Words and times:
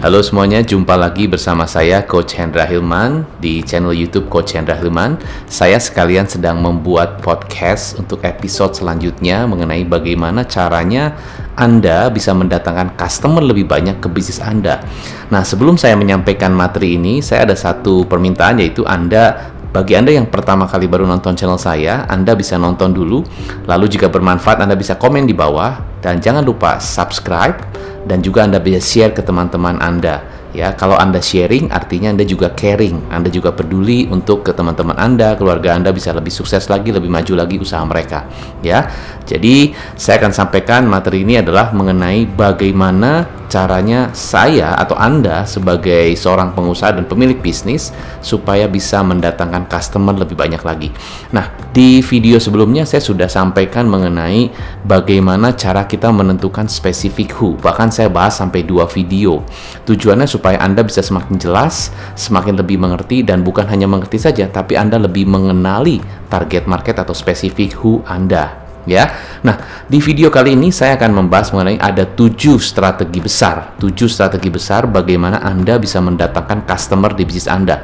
Halo 0.00 0.24
semuanya, 0.24 0.64
jumpa 0.64 0.96
lagi 0.96 1.28
bersama 1.28 1.68
saya 1.68 2.00
Coach 2.00 2.32
Hendra 2.32 2.64
Hilman 2.64 3.20
di 3.36 3.60
channel 3.60 3.92
YouTube 3.92 4.32
Coach 4.32 4.56
Hendra 4.56 4.72
Hilman. 4.72 5.20
Saya 5.44 5.76
sekalian 5.76 6.24
sedang 6.24 6.56
membuat 6.56 7.20
podcast 7.20 8.00
untuk 8.00 8.24
episode 8.24 8.72
selanjutnya 8.72 9.44
mengenai 9.44 9.84
bagaimana 9.84 10.48
caranya 10.48 11.20
Anda 11.52 12.08
bisa 12.08 12.32
mendatangkan 12.32 12.96
customer 12.96 13.44
lebih 13.44 13.68
banyak 13.68 14.00
ke 14.00 14.08
bisnis 14.08 14.40
Anda. 14.40 14.80
Nah, 15.28 15.44
sebelum 15.44 15.76
saya 15.76 16.00
menyampaikan 16.00 16.56
materi 16.56 16.96
ini, 16.96 17.20
saya 17.20 17.44
ada 17.44 17.52
satu 17.52 18.08
permintaan 18.08 18.56
yaitu 18.64 18.88
Anda 18.88 19.52
bagi 19.68 20.00
Anda 20.00 20.16
yang 20.16 20.32
pertama 20.32 20.64
kali 20.64 20.88
baru 20.88 21.04
nonton 21.04 21.36
channel 21.36 21.60
saya, 21.60 22.08
Anda 22.08 22.32
bisa 22.32 22.56
nonton 22.56 22.96
dulu. 22.96 23.20
Lalu 23.68 24.00
jika 24.00 24.08
bermanfaat, 24.08 24.64
Anda 24.64 24.80
bisa 24.80 24.96
komen 24.96 25.28
di 25.28 25.36
bawah 25.36 25.76
dan 26.00 26.24
jangan 26.24 26.40
lupa 26.40 26.80
subscribe 26.80 27.60
dan 28.04 28.24
juga 28.24 28.46
Anda 28.46 28.62
bisa 28.62 28.80
share 28.80 29.12
ke 29.12 29.20
teman-teman 29.24 29.80
Anda. 29.80 30.40
Ya, 30.50 30.74
kalau 30.74 30.98
Anda 30.98 31.22
sharing 31.22 31.70
artinya 31.70 32.10
Anda 32.10 32.26
juga 32.26 32.50
caring, 32.50 33.06
Anda 33.06 33.30
juga 33.30 33.54
peduli 33.54 34.10
untuk 34.10 34.42
ke 34.42 34.50
teman-teman 34.50 34.98
Anda, 34.98 35.38
keluarga 35.38 35.78
Anda 35.78 35.94
bisa 35.94 36.10
lebih 36.10 36.34
sukses 36.34 36.66
lagi, 36.66 36.90
lebih 36.90 37.06
maju 37.06 37.38
lagi 37.38 37.54
usaha 37.54 37.82
mereka. 37.86 38.26
Ya. 38.58 38.90
Jadi, 39.30 39.70
saya 39.94 40.18
akan 40.18 40.34
sampaikan 40.34 40.90
materi 40.90 41.22
ini 41.22 41.38
adalah 41.38 41.70
mengenai 41.70 42.26
bagaimana 42.26 43.39
caranya 43.50 44.14
saya 44.14 44.78
atau 44.78 44.94
Anda 44.94 45.42
sebagai 45.42 46.14
seorang 46.14 46.54
pengusaha 46.54 46.94
dan 46.94 47.10
pemilik 47.10 47.42
bisnis 47.42 47.90
supaya 48.22 48.70
bisa 48.70 49.02
mendatangkan 49.02 49.66
customer 49.66 50.14
lebih 50.14 50.38
banyak 50.38 50.62
lagi. 50.62 50.94
Nah, 51.34 51.50
di 51.74 51.98
video 52.06 52.38
sebelumnya 52.38 52.86
saya 52.86 53.02
sudah 53.02 53.26
sampaikan 53.26 53.90
mengenai 53.90 54.54
bagaimana 54.86 55.58
cara 55.58 55.90
kita 55.90 56.14
menentukan 56.14 56.70
spesifik 56.70 57.34
who. 57.34 57.58
Bahkan 57.58 57.90
saya 57.90 58.06
bahas 58.06 58.38
sampai 58.38 58.62
dua 58.62 58.86
video. 58.86 59.42
Tujuannya 59.82 60.30
supaya 60.30 60.62
Anda 60.62 60.86
bisa 60.86 61.02
semakin 61.02 61.34
jelas, 61.42 61.90
semakin 62.14 62.54
lebih 62.54 62.78
mengerti 62.78 63.26
dan 63.26 63.42
bukan 63.42 63.66
hanya 63.66 63.90
mengerti 63.90 64.22
saja 64.22 64.46
tapi 64.46 64.78
Anda 64.78 65.02
lebih 65.02 65.26
mengenali 65.26 65.98
target 66.30 66.70
market 66.70 67.02
atau 67.02 67.16
spesifik 67.16 67.74
who 67.82 68.04
Anda 68.06 68.59
ya. 68.88 69.08
Nah, 69.44 69.84
di 69.88 69.98
video 69.98 70.28
kali 70.28 70.54
ini 70.54 70.72
saya 70.72 70.96
akan 70.96 71.24
membahas 71.24 71.52
mengenai 71.52 71.80
ada 71.80 72.04
tujuh 72.04 72.60
strategi 72.60 73.20
besar, 73.20 73.76
tujuh 73.80 74.08
strategi 74.08 74.48
besar 74.48 74.88
bagaimana 74.88 75.40
Anda 75.40 75.76
bisa 75.80 75.98
mendatangkan 76.00 76.68
customer 76.68 77.12
di 77.16 77.22
bisnis 77.24 77.48
Anda. 77.50 77.76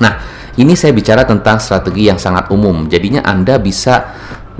Nah, 0.00 0.12
ini 0.56 0.76
saya 0.76 0.92
bicara 0.92 1.24
tentang 1.24 1.56
strategi 1.56 2.12
yang 2.12 2.20
sangat 2.20 2.52
umum. 2.52 2.84
Jadinya 2.84 3.24
Anda 3.24 3.56
bisa 3.56 4.12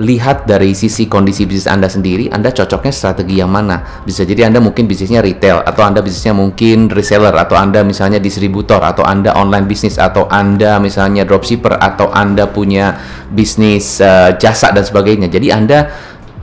lihat 0.03 0.43
dari 0.43 0.75
sisi 0.75 1.07
kondisi 1.07 1.47
bisnis 1.47 1.65
Anda 1.65 1.87
sendiri, 1.87 2.27
Anda 2.27 2.51
cocoknya 2.51 2.91
strategi 2.91 3.39
yang 3.39 3.49
mana. 3.49 4.03
Bisa 4.03 4.27
jadi 4.27 4.51
Anda 4.51 4.59
mungkin 4.59 4.85
bisnisnya 4.85 5.23
retail, 5.23 5.63
atau 5.63 5.81
Anda 5.87 6.03
bisnisnya 6.03 6.35
mungkin 6.35 6.91
reseller, 6.91 7.31
atau 7.31 7.55
Anda 7.55 7.81
misalnya 7.87 8.19
distributor, 8.19 8.83
atau 8.83 9.07
Anda 9.07 9.31
online 9.33 9.65
bisnis, 9.65 9.95
atau 9.95 10.27
Anda 10.27 10.77
misalnya 10.83 11.23
dropshipper, 11.23 11.79
atau 11.79 12.11
Anda 12.11 12.51
punya 12.51 12.99
bisnis 13.31 14.03
uh, 14.03 14.35
jasa 14.35 14.75
dan 14.75 14.83
sebagainya. 14.83 15.31
Jadi 15.31 15.47
Anda 15.49 15.87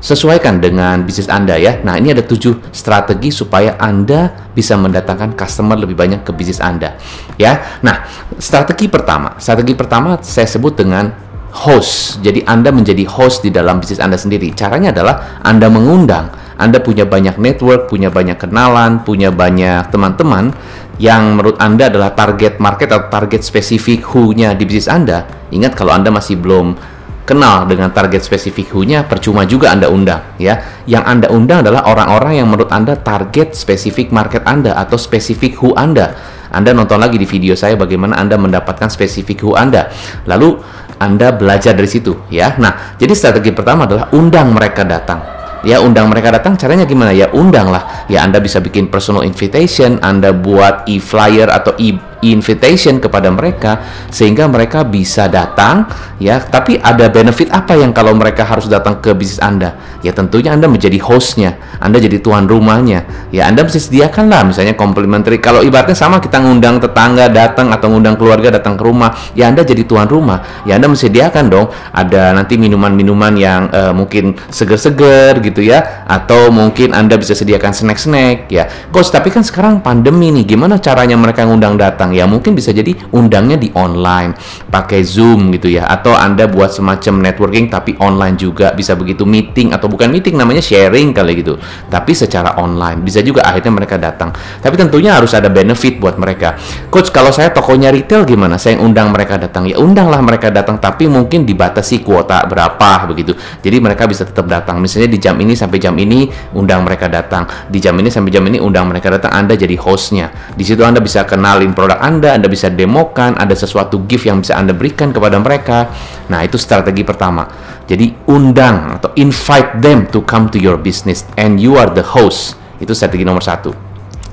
sesuaikan 0.01 0.65
dengan 0.65 1.05
bisnis 1.05 1.29
Anda 1.29 1.61
ya. 1.61 1.85
Nah, 1.85 2.01
ini 2.01 2.17
ada 2.17 2.25
tujuh 2.25 2.73
strategi 2.73 3.29
supaya 3.29 3.77
Anda 3.77 4.49
bisa 4.57 4.75
mendatangkan 4.81 5.37
customer 5.37 5.77
lebih 5.77 5.95
banyak 5.95 6.25
ke 6.25 6.33
bisnis 6.33 6.59
Anda. 6.59 6.97
Ya. 7.37 7.79
Nah, 7.85 8.09
strategi 8.41 8.89
pertama, 8.89 9.37
strategi 9.37 9.77
pertama 9.77 10.17
saya 10.25 10.49
sebut 10.49 10.73
dengan 10.81 11.30
host. 11.53 12.23
Jadi 12.23 12.43
Anda 12.47 12.71
menjadi 12.71 13.03
host 13.07 13.43
di 13.43 13.51
dalam 13.51 13.83
bisnis 13.83 13.99
Anda 13.99 14.17
sendiri. 14.17 14.55
Caranya 14.55 14.95
adalah 14.95 15.43
Anda 15.43 15.67
mengundang. 15.67 16.31
Anda 16.61 16.77
punya 16.85 17.09
banyak 17.09 17.41
network, 17.41 17.89
punya 17.89 18.13
banyak 18.13 18.37
kenalan, 18.37 19.01
punya 19.01 19.33
banyak 19.33 19.89
teman-teman 19.89 20.53
yang 21.01 21.33
menurut 21.33 21.57
Anda 21.57 21.89
adalah 21.89 22.13
target 22.13 22.61
market 22.61 22.93
atau 22.93 23.09
target 23.09 23.41
spesifik 23.41 24.05
who-nya 24.05 24.53
di 24.53 24.69
bisnis 24.69 24.93
Anda. 24.93 25.25
Ingat 25.49 25.73
kalau 25.73 25.97
Anda 25.97 26.13
masih 26.13 26.37
belum 26.37 26.77
kenal 27.25 27.65
dengan 27.65 27.89
target 27.89 28.21
spesifik 28.21 28.77
who-nya, 28.77 29.09
percuma 29.09 29.49
juga 29.49 29.73
Anda 29.73 29.89
undang, 29.89 30.37
ya. 30.37 30.61
Yang 30.85 31.05
Anda 31.09 31.27
undang 31.33 31.59
adalah 31.65 31.89
orang-orang 31.89 32.45
yang 32.45 32.53
menurut 32.53 32.69
Anda 32.69 33.01
target 33.01 33.57
spesifik 33.57 34.13
market 34.13 34.45
Anda 34.45 34.77
atau 34.77 35.01
spesifik 35.01 35.57
who 35.57 35.73
Anda. 35.73 36.13
Anda 36.51 36.75
nonton 36.75 36.99
lagi 36.99 37.17
di 37.17 37.27
video 37.27 37.55
saya 37.55 37.79
bagaimana 37.79 38.19
Anda 38.19 38.37
mendapatkan 38.37 38.91
spesifik 38.91 39.47
who 39.47 39.55
Anda. 39.55 39.91
Lalu 40.27 40.81
anda 41.01 41.33
belajar 41.33 41.73
dari 41.73 41.89
situ 41.89 42.29
ya. 42.29 42.61
Nah, 42.61 42.93
jadi 43.01 43.17
strategi 43.17 43.57
pertama 43.57 43.89
adalah 43.89 44.13
undang 44.13 44.53
mereka 44.53 44.85
datang. 44.85 45.41
Ya, 45.65 45.81
undang 45.81 46.09
mereka 46.09 46.33
datang 46.33 46.57
caranya 46.57 46.85
gimana? 46.85 47.13
Ya, 47.13 47.29
undanglah. 47.33 48.09
Ya, 48.09 48.25
Anda 48.25 48.41
bisa 48.41 48.65
bikin 48.65 48.89
personal 48.89 49.29
invitation, 49.29 50.01
Anda 50.01 50.33
buat 50.33 50.89
e-flyer 50.89 51.53
atau 51.53 51.77
e 51.77 51.97
invitation 52.23 53.01
kepada 53.01 53.33
mereka 53.33 53.81
sehingga 54.13 54.47
mereka 54.47 54.85
bisa 54.85 55.27
datang 55.27 55.89
ya. 56.21 56.41
Tapi 56.41 56.77
ada 56.81 57.09
benefit 57.09 57.49
apa 57.53 57.77
yang 57.77 57.97
kalau 57.97 58.13
mereka 58.13 58.45
harus 58.45 58.69
datang 58.69 59.01
ke 59.01 59.17
bisnis 59.17 59.41
Anda? 59.41 59.77
Ya 60.01 60.17
tentunya 60.17 60.57
Anda 60.57 60.65
menjadi 60.65 60.97
hostnya 61.05 61.61
Anda 61.81 62.01
jadi 62.01 62.21
tuan 62.21 62.49
rumahnya. 62.49 63.31
Ya 63.33 63.49
Anda 63.49 63.65
mesti 63.65 63.81
sediakan 63.81 64.29
lah 64.29 64.43
misalnya 64.49 64.77
complimentary. 64.77 65.41
Kalau 65.41 65.65
ibaratnya 65.65 65.97
sama 65.97 66.21
kita 66.21 66.41
ngundang 66.41 66.81
tetangga 66.81 67.29
datang 67.33 67.73
atau 67.73 67.93
ngundang 67.93 68.17
keluarga 68.17 68.61
datang 68.61 68.77
ke 68.77 68.83
rumah 68.85 69.13
ya 69.33 69.49
Anda 69.49 69.65
jadi 69.65 69.85
tuan 69.89 70.09
rumah. 70.09 70.65
Ya 70.69 70.77
Anda 70.77 70.93
mesti 70.93 71.09
sediakan 71.09 71.45
dong. 71.49 71.73
Ada 71.93 72.37
nanti 72.37 72.61
minuman-minuman 72.61 73.33
yang 73.37 73.73
uh, 73.73 73.93
mungkin 73.97 74.37
seger-seger 74.53 75.41
gitu 75.41 75.65
ya 75.65 76.05
atau 76.05 76.53
mungkin 76.53 76.93
Anda 76.93 77.17
bisa 77.17 77.33
sediakan 77.33 77.73
snack-snack 77.73 78.53
ya. 78.53 78.69
Coach 78.93 79.09
tapi 79.13 79.33
kan 79.33 79.41
sekarang 79.41 79.81
pandemi 79.81 80.31
nih 80.31 80.45
gimana 80.45 80.77
caranya 80.79 81.17
mereka 81.17 81.49
ngundang 81.49 81.81
datang 81.81 82.10
orang 82.11 82.19
ya 82.19 82.27
mungkin 82.27 82.59
bisa 82.59 82.75
jadi 82.75 82.91
undangnya 83.15 83.55
di 83.55 83.71
online 83.79 84.35
pakai 84.67 85.07
zoom 85.07 85.55
gitu 85.55 85.71
ya. 85.71 85.87
Atau 85.87 86.11
anda 86.19 86.51
buat 86.51 86.75
semacam 86.75 87.31
networking 87.31 87.71
tapi 87.71 87.95
online 88.03 88.35
juga. 88.35 88.75
Bisa 88.75 88.99
begitu 88.99 89.23
meeting 89.23 89.71
atau 89.71 89.87
bukan 89.87 90.11
meeting 90.11 90.35
namanya 90.35 90.59
sharing 90.59 91.15
kali 91.15 91.39
gitu. 91.39 91.55
Tapi 91.87 92.11
secara 92.11 92.59
online. 92.59 93.07
Bisa 93.07 93.23
juga 93.23 93.47
akhirnya 93.47 93.71
mereka 93.71 93.95
datang. 93.95 94.35
Tapi 94.35 94.75
tentunya 94.75 95.15
harus 95.15 95.31
ada 95.39 95.47
benefit 95.47 96.03
buat 96.03 96.19
mereka. 96.19 96.59
Coach 96.91 97.15
kalau 97.15 97.31
saya 97.31 97.55
tokonya 97.55 97.95
retail 97.95 98.27
gimana? 98.27 98.59
Saya 98.59 98.83
undang 98.83 99.15
mereka 99.15 99.39
datang. 99.39 99.71
Ya 99.71 99.79
undanglah 99.79 100.19
mereka 100.19 100.51
datang. 100.51 100.83
Tapi 100.83 101.07
mungkin 101.07 101.47
dibatasi 101.47 102.03
kuota 102.03 102.43
berapa 102.51 103.07
begitu. 103.07 103.39
Jadi 103.63 103.77
mereka 103.79 104.11
bisa 104.11 104.27
tetap 104.27 104.51
datang. 104.51 104.83
Misalnya 104.83 105.07
di 105.07 105.19
jam 105.23 105.39
ini 105.39 105.55
sampai 105.55 105.79
jam 105.79 105.95
ini 105.95 106.27
undang 106.59 106.83
mereka 106.83 107.07
datang. 107.07 107.47
Di 107.71 107.79
jam 107.79 107.95
ini 108.01 108.11
sampai 108.11 108.35
jam 108.35 108.43
ini 108.51 108.59
undang 108.59 108.91
mereka 108.91 109.13
datang. 109.15 109.31
Anda 109.31 109.55
jadi 109.55 109.77
hostnya. 109.79 110.33
Di 110.57 110.65
situ 110.67 110.83
anda 110.83 110.99
bisa 110.99 111.23
kenalin 111.29 111.77
produk 111.77 112.00
anda, 112.01 112.33
Anda 112.33 112.49
bisa 112.49 112.73
demokan, 112.73 113.37
ada 113.37 113.53
sesuatu 113.53 114.09
gift 114.09 114.25
yang 114.25 114.41
bisa 114.41 114.57
Anda 114.57 114.73
berikan 114.73 115.13
kepada 115.13 115.37
mereka. 115.37 115.93
Nah, 116.33 116.41
itu 116.41 116.57
strategi 116.57 117.05
pertama. 117.05 117.45
Jadi, 117.85 118.27
undang 118.33 118.97
atau 118.97 119.13
invite 119.21 119.79
them 119.85 120.09
to 120.09 120.25
come 120.25 120.49
to 120.49 120.57
your 120.57 120.81
business 120.81 121.29
and 121.37 121.61
you 121.61 121.77
are 121.77 121.93
the 121.93 122.03
host. 122.03 122.57
Itu 122.81 122.97
strategi 122.97 123.29
nomor 123.29 123.45
satu. 123.45 123.71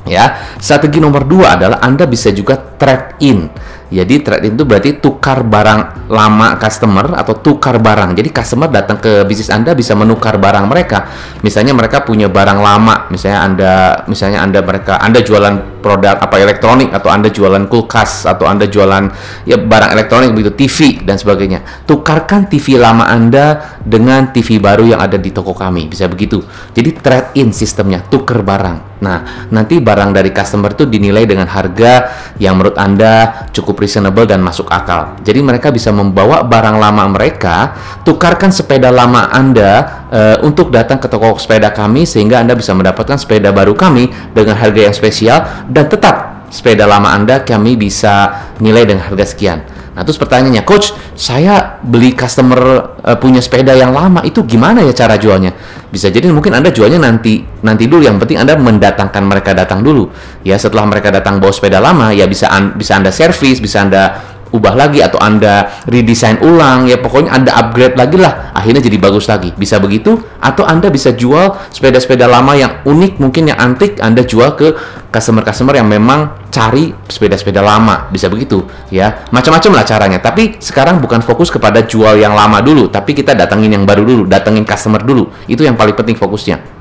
Ya, 0.08 0.56
strategi 0.56 1.04
nomor 1.04 1.28
dua 1.28 1.60
adalah 1.60 1.84
Anda 1.84 2.08
bisa 2.08 2.32
juga 2.32 2.56
trade 2.56 3.20
in 3.28 3.52
jadi 3.88 4.20
trade 4.20 4.52
itu 4.52 4.64
berarti 4.68 5.00
tukar 5.00 5.48
barang 5.48 6.12
lama 6.12 6.60
customer 6.60 7.16
atau 7.16 7.40
tukar 7.40 7.80
barang. 7.80 8.20
Jadi 8.20 8.30
customer 8.36 8.68
datang 8.68 9.00
ke 9.00 9.24
bisnis 9.24 9.48
Anda 9.48 9.72
bisa 9.72 9.96
menukar 9.96 10.36
barang 10.36 10.68
mereka. 10.68 11.08
Misalnya 11.40 11.72
mereka 11.72 12.04
punya 12.04 12.28
barang 12.28 12.60
lama, 12.60 13.08
misalnya 13.08 13.40
Anda 13.48 13.72
misalnya 14.12 14.44
Anda 14.44 14.60
mereka 14.60 15.00
Anda 15.00 15.24
jualan 15.24 15.80
produk 15.80 16.20
apa 16.20 16.36
elektronik 16.36 16.92
atau 16.92 17.08
Anda 17.08 17.32
jualan 17.32 17.72
kulkas 17.72 18.28
atau 18.28 18.44
Anda 18.44 18.68
jualan 18.68 19.08
ya 19.48 19.56
barang 19.56 19.92
elektronik 19.96 20.36
begitu 20.36 20.52
TV 20.68 21.08
dan 21.08 21.16
sebagainya. 21.16 21.88
Tukarkan 21.88 22.52
TV 22.52 22.76
lama 22.76 23.08
Anda 23.08 23.80
dengan 23.80 24.36
TV 24.36 24.60
baru 24.60 24.84
yang 24.84 25.00
ada 25.00 25.16
di 25.16 25.32
toko 25.32 25.56
kami. 25.56 25.88
Bisa 25.88 26.12
begitu. 26.12 26.44
Jadi 26.76 26.90
trade 27.00 27.40
in 27.40 27.56
sistemnya, 27.56 28.04
tukar 28.04 28.44
barang. 28.44 28.98
Nah, 28.98 29.48
nanti 29.54 29.78
barang 29.78 30.10
dari 30.10 30.34
customer 30.34 30.74
itu 30.74 30.90
dinilai 30.90 31.30
dengan 31.30 31.46
harga 31.46 32.10
yang 32.42 32.58
menurut 32.58 32.82
Anda 32.82 33.46
cukup 33.54 33.77
cukup 33.78 33.86
reasonable 33.86 34.26
dan 34.26 34.42
masuk 34.42 34.66
akal. 34.74 35.14
Jadi 35.22 35.46
mereka 35.46 35.70
bisa 35.70 35.94
membawa 35.94 36.42
barang 36.42 36.82
lama 36.82 37.14
mereka, 37.14 37.78
tukarkan 38.02 38.50
sepeda 38.50 38.90
lama 38.90 39.30
Anda 39.30 40.02
uh, 40.10 40.38
untuk 40.42 40.74
datang 40.74 40.98
ke 40.98 41.06
toko 41.06 41.38
sepeda 41.38 41.70
kami 41.70 42.10
sehingga 42.10 42.42
Anda 42.42 42.58
bisa 42.58 42.74
mendapatkan 42.74 43.22
sepeda 43.22 43.54
baru 43.54 43.78
kami 43.78 44.10
dengan 44.34 44.58
harga 44.58 44.90
yang 44.90 44.96
spesial 44.98 45.70
dan 45.70 45.86
tetap 45.86 46.50
sepeda 46.50 46.90
lama 46.90 47.14
Anda 47.14 47.46
kami 47.46 47.78
bisa 47.78 48.50
nilai 48.58 48.90
dengan 48.90 49.06
harga 49.06 49.30
sekian. 49.30 49.62
Nah, 49.94 50.02
terus 50.06 50.18
pertanyaannya, 50.18 50.66
coach, 50.66 50.94
saya 51.14 51.67
beli 51.88 52.12
customer 52.12 52.60
uh, 53.00 53.18
punya 53.18 53.40
sepeda 53.40 53.72
yang 53.72 53.96
lama 53.96 54.22
itu 54.28 54.44
gimana 54.44 54.84
ya 54.84 54.92
cara 54.92 55.16
jualnya? 55.16 55.56
Bisa 55.88 56.12
jadi 56.12 56.28
mungkin 56.30 56.52
Anda 56.54 56.76
jualnya 56.76 57.00
nanti 57.00 57.42
nanti 57.64 57.88
dulu. 57.88 58.04
Yang 58.04 58.28
penting 58.28 58.38
Anda 58.44 58.60
mendatangkan 58.60 59.24
mereka 59.24 59.56
datang 59.56 59.82
dulu. 59.82 60.12
Ya, 60.44 60.60
setelah 60.60 60.84
mereka 60.86 61.10
datang 61.10 61.40
bawa 61.40 61.56
sepeda 61.56 61.80
lama, 61.80 62.12
ya 62.12 62.28
bisa 62.28 62.52
an, 62.52 62.76
bisa 62.76 63.00
Anda 63.00 63.10
servis, 63.16 63.64
bisa 63.64 63.88
Anda 63.88 64.36
ubah 64.52 64.74
lagi 64.74 65.04
atau 65.04 65.20
Anda 65.20 65.84
redesign 65.88 66.40
ulang 66.44 66.88
ya 66.88 67.00
pokoknya 67.00 67.32
Anda 67.34 67.52
upgrade 67.56 67.96
lagi 68.00 68.18
lah 68.20 68.52
akhirnya 68.56 68.82
jadi 68.84 68.98
bagus 69.00 69.28
lagi. 69.28 69.52
Bisa 69.56 69.80
begitu? 69.80 70.20
Atau 70.40 70.64
Anda 70.64 70.88
bisa 70.92 71.14
jual 71.14 71.56
sepeda-sepeda 71.72 72.26
lama 72.28 72.54
yang 72.56 72.84
unik 72.84 73.20
mungkin 73.20 73.52
yang 73.52 73.60
antik 73.60 74.00
Anda 74.00 74.24
jual 74.24 74.56
ke 74.56 74.76
customer-customer 75.12 75.80
yang 75.80 75.88
memang 75.88 76.50
cari 76.52 76.92
sepeda-sepeda 77.08 77.64
lama. 77.64 78.12
Bisa 78.12 78.28
begitu 78.28 78.66
ya. 78.92 79.28
Macam-macam 79.32 79.72
lah 79.82 79.86
caranya. 79.88 80.20
Tapi 80.20 80.60
sekarang 80.60 81.00
bukan 81.00 81.24
fokus 81.24 81.48
kepada 81.52 81.84
jual 81.84 82.20
yang 82.20 82.36
lama 82.36 82.60
dulu 82.60 82.92
tapi 82.92 83.16
kita 83.16 83.36
datangin 83.38 83.74
yang 83.74 83.84
baru 83.88 84.04
dulu 84.04 84.24
datengin 84.28 84.68
customer 84.68 85.02
dulu. 85.02 85.32
Itu 85.48 85.64
yang 85.64 85.80
paling 85.80 85.96
penting 85.96 86.20
fokusnya. 86.20 86.78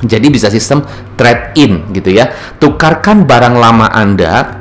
Jadi 0.00 0.32
bisa 0.32 0.48
sistem 0.48 0.80
trade 1.12 1.52
in 1.60 1.92
gitu 1.92 2.08
ya. 2.08 2.32
Tukarkan 2.56 3.28
barang 3.28 3.54
lama 3.56 3.92
Anda 3.92 4.59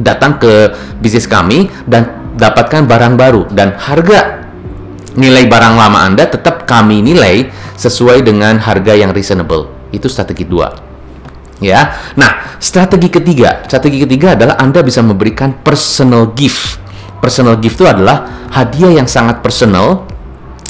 datang 0.00 0.36
ke 0.40 0.72
bisnis 1.00 1.28
kami 1.28 1.68
dan 1.88 2.32
dapatkan 2.36 2.84
barang 2.84 3.14
baru 3.16 3.42
dan 3.48 3.76
harga 3.80 4.44
nilai 5.16 5.48
barang 5.48 5.74
lama 5.74 5.98
Anda 6.04 6.28
tetap 6.28 6.68
kami 6.68 7.00
nilai 7.00 7.48
sesuai 7.76 8.24
dengan 8.24 8.60
harga 8.60 8.92
yang 8.92 9.10
reasonable. 9.12 9.72
Itu 9.90 10.12
strategi 10.12 10.44
dua. 10.44 10.68
Ya. 11.56 12.12
Nah, 12.20 12.60
strategi 12.60 13.08
ketiga, 13.08 13.64
strategi 13.64 14.04
ketiga 14.04 14.36
adalah 14.36 14.60
Anda 14.60 14.84
bisa 14.84 15.00
memberikan 15.00 15.56
personal 15.64 16.36
gift. 16.36 16.76
Personal 17.24 17.56
gift 17.56 17.80
itu 17.80 17.88
adalah 17.88 18.48
hadiah 18.52 19.00
yang 19.00 19.08
sangat 19.08 19.40
personal 19.40 20.04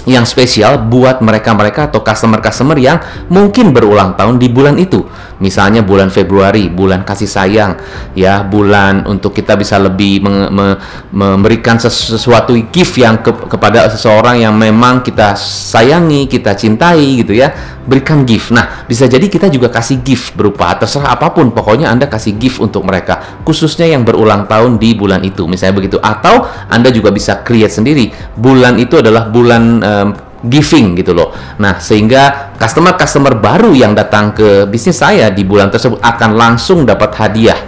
yang 0.07 0.23
spesial 0.23 0.87
buat 0.87 1.19
mereka-mereka 1.19 1.91
atau 1.91 2.01
customer-customer 2.01 2.79
yang 2.79 3.03
mungkin 3.27 3.75
berulang 3.75 4.15
tahun 4.15 4.39
di 4.39 4.47
bulan 4.47 4.79
itu. 4.79 5.03
Misalnya 5.37 5.85
bulan 5.85 6.09
Februari, 6.09 6.73
bulan 6.73 7.05
kasih 7.05 7.29
sayang, 7.29 7.77
ya, 8.17 8.41
bulan 8.41 9.05
untuk 9.05 9.37
kita 9.37 9.53
bisa 9.53 9.77
lebih 9.77 10.25
me 10.25 10.49
me 10.49 10.67
memberikan 11.13 11.77
sesuatu 11.77 12.57
gift 12.73 12.97
yang 12.97 13.21
ke 13.21 13.35
kepada 13.45 13.85
seseorang 13.93 14.41
yang 14.41 14.57
memang 14.57 15.05
kita 15.05 15.37
sayangi, 15.37 16.25
kita 16.25 16.57
cintai 16.57 17.21
gitu 17.21 17.37
ya. 17.37 17.76
Berikan 17.87 18.27
gift. 18.27 18.51
Nah, 18.51 18.83
bisa 18.85 19.07
jadi 19.07 19.23
kita 19.31 19.47
juga 19.47 19.71
kasih 19.71 20.03
gift 20.03 20.35
berupa 20.35 20.75
terserah 20.75 21.15
apa 21.15 21.31
pun, 21.31 21.55
pokoknya 21.55 21.87
Anda 21.87 22.11
kasih 22.11 22.35
gift 22.35 22.59
untuk 22.59 22.83
mereka, 22.83 23.43
khususnya 23.47 23.87
yang 23.87 24.03
berulang 24.03 24.51
tahun 24.51 24.83
di 24.83 24.99
bulan 24.99 25.23
itu. 25.23 25.47
Misalnya 25.47 25.79
begitu. 25.79 25.97
Atau 26.03 26.51
Anda 26.67 26.91
juga 26.91 27.15
bisa 27.15 27.47
create 27.47 27.71
sendiri. 27.71 28.11
Bulan 28.35 28.83
itu 28.83 28.99
adalah 28.99 29.31
bulan 29.31 29.63
um, 29.81 30.09
giving 30.43 30.99
gitu 30.99 31.15
loh. 31.15 31.31
Nah, 31.63 31.79
sehingga 31.79 32.55
customer-customer 32.59 33.39
baru 33.39 33.71
yang 33.71 33.95
datang 33.95 34.35
ke 34.35 34.67
bisnis 34.67 34.99
saya 34.99 35.31
di 35.31 35.47
bulan 35.47 35.71
tersebut 35.71 36.03
akan 36.03 36.31
langsung 36.35 36.83
dapat 36.83 37.15
hadiah. 37.17 37.61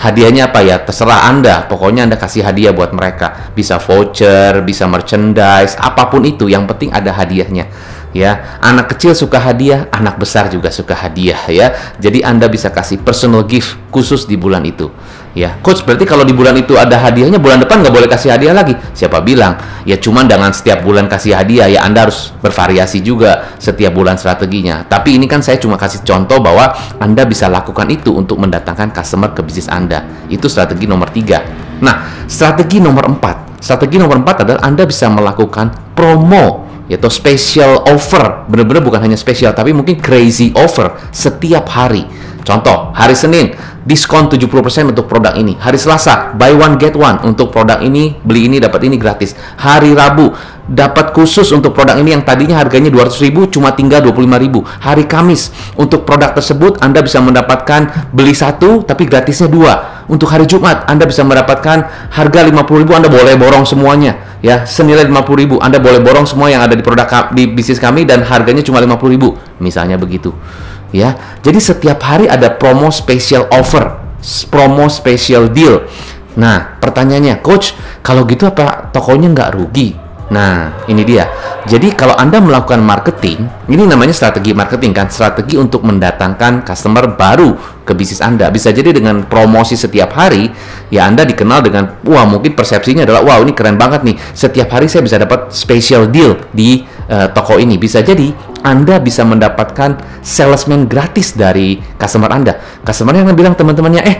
Hadiahnya 0.00 0.48
apa 0.48 0.64
ya? 0.64 0.80
Terserah 0.80 1.28
Anda. 1.28 1.68
Pokoknya 1.68 2.08
Anda 2.08 2.16
kasih 2.16 2.40
hadiah 2.40 2.72
buat 2.72 2.96
mereka. 2.96 3.52
Bisa 3.52 3.76
voucher, 3.76 4.64
bisa 4.64 4.88
merchandise, 4.88 5.76
apa 5.76 6.08
pun 6.08 6.24
itu. 6.24 6.48
Yang 6.48 6.72
penting 6.72 6.88
ada 6.88 7.12
hadiahnya. 7.12 7.68
Ya, 8.10 8.58
anak 8.58 8.90
kecil 8.90 9.14
suka 9.14 9.38
hadiah, 9.38 9.86
anak 9.94 10.18
besar 10.18 10.50
juga 10.50 10.74
suka 10.74 10.98
hadiah 10.98 11.38
ya. 11.46 11.70
Jadi 12.02 12.26
Anda 12.26 12.50
bisa 12.50 12.66
kasih 12.74 12.98
personal 13.06 13.46
gift 13.46 13.78
khusus 13.94 14.26
di 14.26 14.34
bulan 14.34 14.66
itu. 14.66 14.90
Ya, 15.30 15.54
coach 15.62 15.86
berarti 15.86 16.10
kalau 16.10 16.26
di 16.26 16.34
bulan 16.34 16.58
itu 16.58 16.74
ada 16.74 16.98
hadiahnya, 16.98 17.38
bulan 17.38 17.62
depan 17.62 17.86
nggak 17.86 17.94
boleh 17.94 18.10
kasih 18.10 18.34
hadiah 18.34 18.50
lagi. 18.50 18.74
Siapa 18.98 19.22
bilang? 19.22 19.54
Ya 19.86 19.94
cuman 19.94 20.26
dengan 20.26 20.50
setiap 20.50 20.82
bulan 20.82 21.06
kasih 21.06 21.38
hadiah, 21.38 21.70
ya 21.70 21.86
Anda 21.86 22.10
harus 22.10 22.34
bervariasi 22.42 22.98
juga 22.98 23.54
setiap 23.62 23.94
bulan 23.94 24.18
strateginya. 24.18 24.82
Tapi 24.90 25.14
ini 25.14 25.30
kan 25.30 25.38
saya 25.38 25.62
cuma 25.62 25.78
kasih 25.78 26.02
contoh 26.02 26.42
bahwa 26.42 26.74
Anda 26.98 27.22
bisa 27.30 27.46
lakukan 27.46 27.86
itu 27.94 28.10
untuk 28.10 28.42
mendatangkan 28.42 28.90
customer 28.90 29.30
ke 29.30 29.46
bisnis 29.46 29.70
Anda. 29.70 30.02
Itu 30.26 30.50
strategi 30.50 30.90
nomor 30.90 31.14
tiga. 31.14 31.46
Nah, 31.78 32.26
strategi 32.26 32.82
nomor 32.82 33.06
empat. 33.06 33.62
Strategi 33.62 34.02
nomor 34.02 34.18
empat 34.26 34.42
adalah 34.42 34.66
Anda 34.66 34.82
bisa 34.82 35.06
melakukan 35.06 35.94
promo 35.94 36.69
yaitu 36.90 37.06
special 37.06 37.86
offer. 37.86 38.50
Benar-benar 38.50 38.82
bukan 38.82 38.98
hanya 39.06 39.14
spesial, 39.14 39.54
tapi 39.54 39.70
mungkin 39.70 40.02
crazy 40.02 40.50
offer 40.58 40.98
setiap 41.14 41.70
hari. 41.70 42.02
Contoh, 42.40 42.90
hari 42.96 43.12
Senin 43.12 43.52
diskon 43.84 44.28
70% 44.28 44.92
untuk 44.92 45.08
produk 45.08 45.32
ini. 45.36 45.56
Hari 45.56 45.76
Selasa, 45.80 46.36
buy 46.36 46.52
one 46.52 46.76
get 46.76 46.92
one 46.96 47.20
untuk 47.24 47.48
produk 47.48 47.80
ini, 47.80 48.16
beli 48.20 48.48
ini 48.48 48.56
dapat 48.60 48.84
ini 48.84 49.00
gratis. 49.00 49.32
Hari 49.56 49.96
Rabu, 49.96 50.32
dapat 50.68 51.16
khusus 51.16 51.48
untuk 51.50 51.72
produk 51.72 51.96
ini 51.96 52.12
yang 52.12 52.22
tadinya 52.22 52.60
harganya 52.60 52.92
200.000 52.92 53.50
cuma 53.50 53.72
tinggal 53.72 54.04
25.000. 54.04 54.84
Hari 54.84 55.04
Kamis, 55.08 55.50
untuk 55.80 56.04
produk 56.04 56.36
tersebut 56.36 56.78
Anda 56.84 57.00
bisa 57.00 57.18
mendapatkan 57.24 58.12
beli 58.12 58.36
satu 58.36 58.84
tapi 58.84 59.08
gratisnya 59.08 59.48
dua. 59.48 60.04
Untuk 60.10 60.26
hari 60.26 60.42
Jumat, 60.44 60.90
Anda 60.90 61.06
bisa 61.06 61.22
mendapatkan 61.22 62.10
harga 62.10 62.40
50.000 62.42 62.98
Anda 62.98 63.08
boleh 63.08 63.34
borong 63.38 63.62
semuanya 63.62 64.30
ya 64.40 64.64
senilai 64.64 65.04
50.000 65.06 65.60
Anda 65.60 65.78
boleh 65.78 66.00
borong 66.00 66.24
semua 66.24 66.48
yang 66.48 66.64
ada 66.64 66.72
di 66.72 66.80
produk 66.80 67.28
di 67.36 67.44
bisnis 67.46 67.76
kami 67.76 68.08
dan 68.08 68.24
harganya 68.24 68.64
cuma 68.64 68.80
50.000 68.80 69.60
misalnya 69.60 70.00
begitu 70.00 70.32
ya. 70.90 71.16
Jadi 71.42 71.58
setiap 71.58 71.98
hari 72.02 72.26
ada 72.30 72.52
promo 72.54 72.92
special 72.92 73.50
offer, 73.50 73.98
promo 74.52 74.86
special 74.86 75.50
deal. 75.50 75.86
Nah, 76.38 76.78
pertanyaannya, 76.78 77.42
coach, 77.42 77.74
kalau 78.06 78.22
gitu 78.26 78.46
apa 78.46 78.90
tokonya 78.94 79.34
nggak 79.34 79.50
rugi? 79.58 80.10
Nah, 80.30 80.86
ini 80.86 81.02
dia. 81.02 81.26
Jadi 81.66 81.90
kalau 81.98 82.14
Anda 82.14 82.38
melakukan 82.38 82.78
marketing, 82.78 83.50
ini 83.66 83.82
namanya 83.82 84.14
strategi 84.14 84.54
marketing 84.54 84.94
kan, 84.94 85.10
strategi 85.10 85.58
untuk 85.58 85.82
mendatangkan 85.82 86.62
customer 86.62 87.18
baru 87.18 87.58
ke 87.82 87.90
bisnis 87.98 88.22
Anda. 88.22 88.46
Bisa 88.46 88.70
jadi 88.70 88.94
dengan 88.94 89.26
promosi 89.26 89.74
setiap 89.74 90.14
hari, 90.14 90.46
ya 90.86 91.10
Anda 91.10 91.26
dikenal 91.26 91.66
dengan, 91.66 91.98
wah 92.06 92.22
mungkin 92.30 92.54
persepsinya 92.54 93.02
adalah, 93.02 93.26
wow 93.26 93.42
ini 93.42 93.50
keren 93.50 93.74
banget 93.74 94.06
nih, 94.06 94.16
setiap 94.30 94.70
hari 94.70 94.86
saya 94.86 95.02
bisa 95.02 95.18
dapat 95.18 95.50
special 95.50 96.06
deal 96.06 96.38
di 96.54 96.86
uh, 97.10 97.28
toko 97.34 97.58
ini. 97.58 97.76
Bisa 97.76 98.00
jadi 98.00 98.30
Anda 98.62 99.02
bisa 99.02 99.26
mendapatkan 99.26 100.22
salesman 100.22 100.86
gratis 100.86 101.34
dari 101.34 101.82
customer 101.98 102.30
Anda. 102.30 102.56
Customer 102.86 103.12
yang 103.12 103.34
bilang 103.34 103.58
teman-temannya, 103.58 104.02
eh 104.06 104.16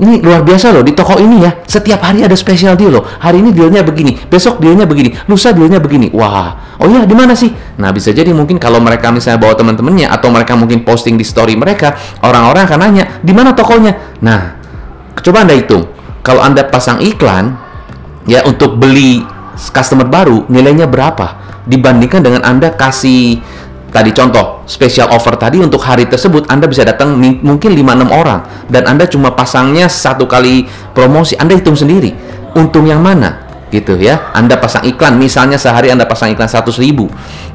ini 0.00 0.16
luar 0.24 0.40
biasa 0.40 0.72
loh 0.72 0.80
di 0.80 0.96
toko 0.96 1.20
ini 1.20 1.44
ya. 1.44 1.60
Setiap 1.60 2.00
hari 2.00 2.24
ada 2.24 2.32
special 2.32 2.72
deal 2.72 2.88
loh. 2.88 3.04
Hari 3.04 3.44
ini 3.44 3.52
dealnya 3.52 3.84
begini 3.84 4.16
besok 4.16 4.56
dealnya 4.56 4.88
begini 4.88 5.12
lusa 5.28 5.52
dealnya 5.52 5.76
begini. 5.76 6.08
Wah 6.16 6.80
oh 6.80 6.88
iya 6.88 7.04
di 7.04 7.12
mana 7.12 7.36
sih? 7.36 7.52
Nah 7.76 7.92
bisa 7.92 8.08
jadi 8.08 8.32
mungkin 8.32 8.56
kalau 8.56 8.80
mereka 8.80 9.12
misalnya 9.12 9.44
bawa 9.44 9.52
teman-temannya 9.60 10.08
atau 10.08 10.32
mereka 10.32 10.56
mungkin 10.56 10.88
posting 10.88 11.20
di 11.20 11.24
story 11.24 11.52
mereka 11.52 12.00
orang-orang 12.24 12.64
akan 12.64 12.78
nanya 12.80 13.04
di 13.20 13.32
mana 13.36 13.52
tokonya? 13.52 13.92
Nah 14.24 14.56
coba 15.20 15.44
anda 15.44 15.52
hitung. 15.52 15.84
Kalau 16.24 16.40
anda 16.40 16.64
pasang 16.64 17.04
iklan 17.04 17.60
ya 18.24 18.40
untuk 18.48 18.80
beli 18.80 19.20
customer 19.68 20.08
baru 20.08 20.48
nilainya 20.48 20.88
berapa 20.88 21.60
dibandingkan 21.68 22.24
dengan 22.24 22.40
anda 22.40 22.72
kasih 22.72 23.44
tadi 23.92 24.14
contoh 24.16 24.64
special 24.70 25.10
offer 25.12 25.34
tadi 25.34 25.58
untuk 25.58 25.82
hari 25.82 26.06
tersebut 26.06 26.46
Anda 26.46 26.70
bisa 26.70 26.86
datang 26.86 27.18
mungkin 27.18 27.74
5-6 27.74 28.06
orang 28.06 28.40
dan 28.70 28.86
Anda 28.86 29.10
cuma 29.10 29.34
pasangnya 29.34 29.90
satu 29.90 30.30
kali 30.30 30.70
promosi 30.94 31.34
Anda 31.34 31.58
hitung 31.58 31.74
sendiri. 31.74 32.14
Untung 32.54 32.86
yang 32.86 33.02
mana 33.02 33.49
gitu 33.70 33.96
ya. 33.96 34.34
Anda 34.34 34.58
pasang 34.58 34.84
iklan 34.84 35.16
misalnya 35.16 35.56
sehari 35.56 35.88
Anda 35.94 36.04
pasang 36.04 36.34
iklan 36.34 36.50
100 36.50 36.66
ribu. 36.82 37.06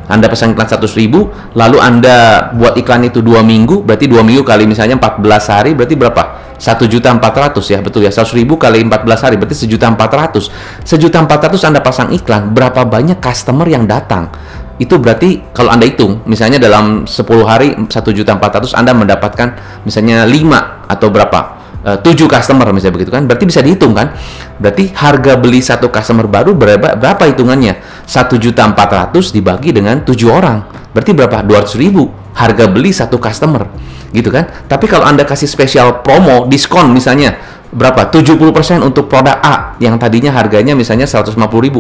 Anda 0.08 0.32
pasang 0.32 0.56
iklan 0.56 0.66
100 0.66 0.86
ribu 0.96 1.30
lalu 1.54 1.78
Anda 1.78 2.50
buat 2.56 2.80
iklan 2.80 3.06
itu 3.06 3.20
dua 3.20 3.44
minggu 3.44 3.84
berarti 3.84 4.06
dua 4.06 4.22
minggu 4.22 4.46
kali 4.46 4.70
misalnya 4.70 4.98
14 4.98 5.54
hari 5.54 5.72
berarti 5.76 5.96
berapa? 5.98 6.24
satu 6.56 6.88
juta 6.88 7.12
empat 7.12 7.36
ratus 7.36 7.68
ya 7.68 7.84
betul 7.84 8.00
ya? 8.00 8.08
seratus 8.08 8.32
ribu 8.32 8.56
kali 8.56 8.80
14 8.80 9.04
hari 9.28 9.36
berarti 9.36 9.68
sejuta 9.68 9.92
empat 9.92 10.08
ratus. 10.08 10.48
Sejuta 10.88 11.20
empat 11.20 11.52
ratus 11.52 11.68
anda 11.68 11.84
pasang 11.84 12.16
iklan 12.16 12.56
berapa 12.56 12.88
banyak 12.88 13.20
customer 13.20 13.68
yang 13.68 13.84
datang? 13.84 14.32
Itu 14.76 15.00
berarti 15.00 15.56
kalau 15.56 15.72
Anda 15.72 15.88
hitung, 15.88 16.20
misalnya 16.28 16.60
dalam 16.60 17.08
10 17.08 17.48
hari 17.48 17.80
1 17.80 17.88
juta 18.12 18.36
400 18.36 18.76
Anda 18.76 18.92
mendapatkan 18.92 19.56
misalnya 19.88 20.28
5 20.28 20.92
atau 20.92 21.08
berapa? 21.08 21.55
Uh, 21.86 22.02
7 22.02 22.18
customer 22.26 22.66
misalnya 22.74 22.98
begitu 22.98 23.14
kan. 23.14 23.30
Berarti 23.30 23.46
bisa 23.46 23.62
dihitung 23.62 23.94
kan? 23.94 24.18
Berarti 24.58 24.90
harga 24.98 25.38
beli 25.38 25.62
satu 25.62 25.94
customer 25.94 26.26
baru 26.26 26.58
berapa 26.58 26.98
berapa 26.98 27.30
hitungannya? 27.30 27.78
1 28.10 28.42
juta 28.42 28.66
400 28.66 29.14
dibagi 29.30 29.70
dengan 29.70 30.02
7 30.02 30.18
orang. 30.26 30.66
Berarti 30.98 31.14
berapa? 31.14 31.46
200 31.46 31.78
ribu 31.78 32.10
harga 32.34 32.66
beli 32.66 32.90
satu 32.90 33.22
customer. 33.22 33.70
Gitu 34.10 34.34
kan? 34.34 34.50
Tapi 34.66 34.90
kalau 34.90 35.06
Anda 35.06 35.30
kasih 35.30 35.46
spesial 35.46 36.02
promo, 36.02 36.50
diskon 36.50 36.90
misalnya 36.90 37.38
berapa? 37.76 38.08
70% 38.08 38.80
untuk 38.82 39.12
produk 39.12 39.36
A 39.44 39.76
yang 39.84 40.00
tadinya 40.00 40.32
harganya 40.32 40.72
misalnya 40.74 41.04
150.000, 41.04 41.36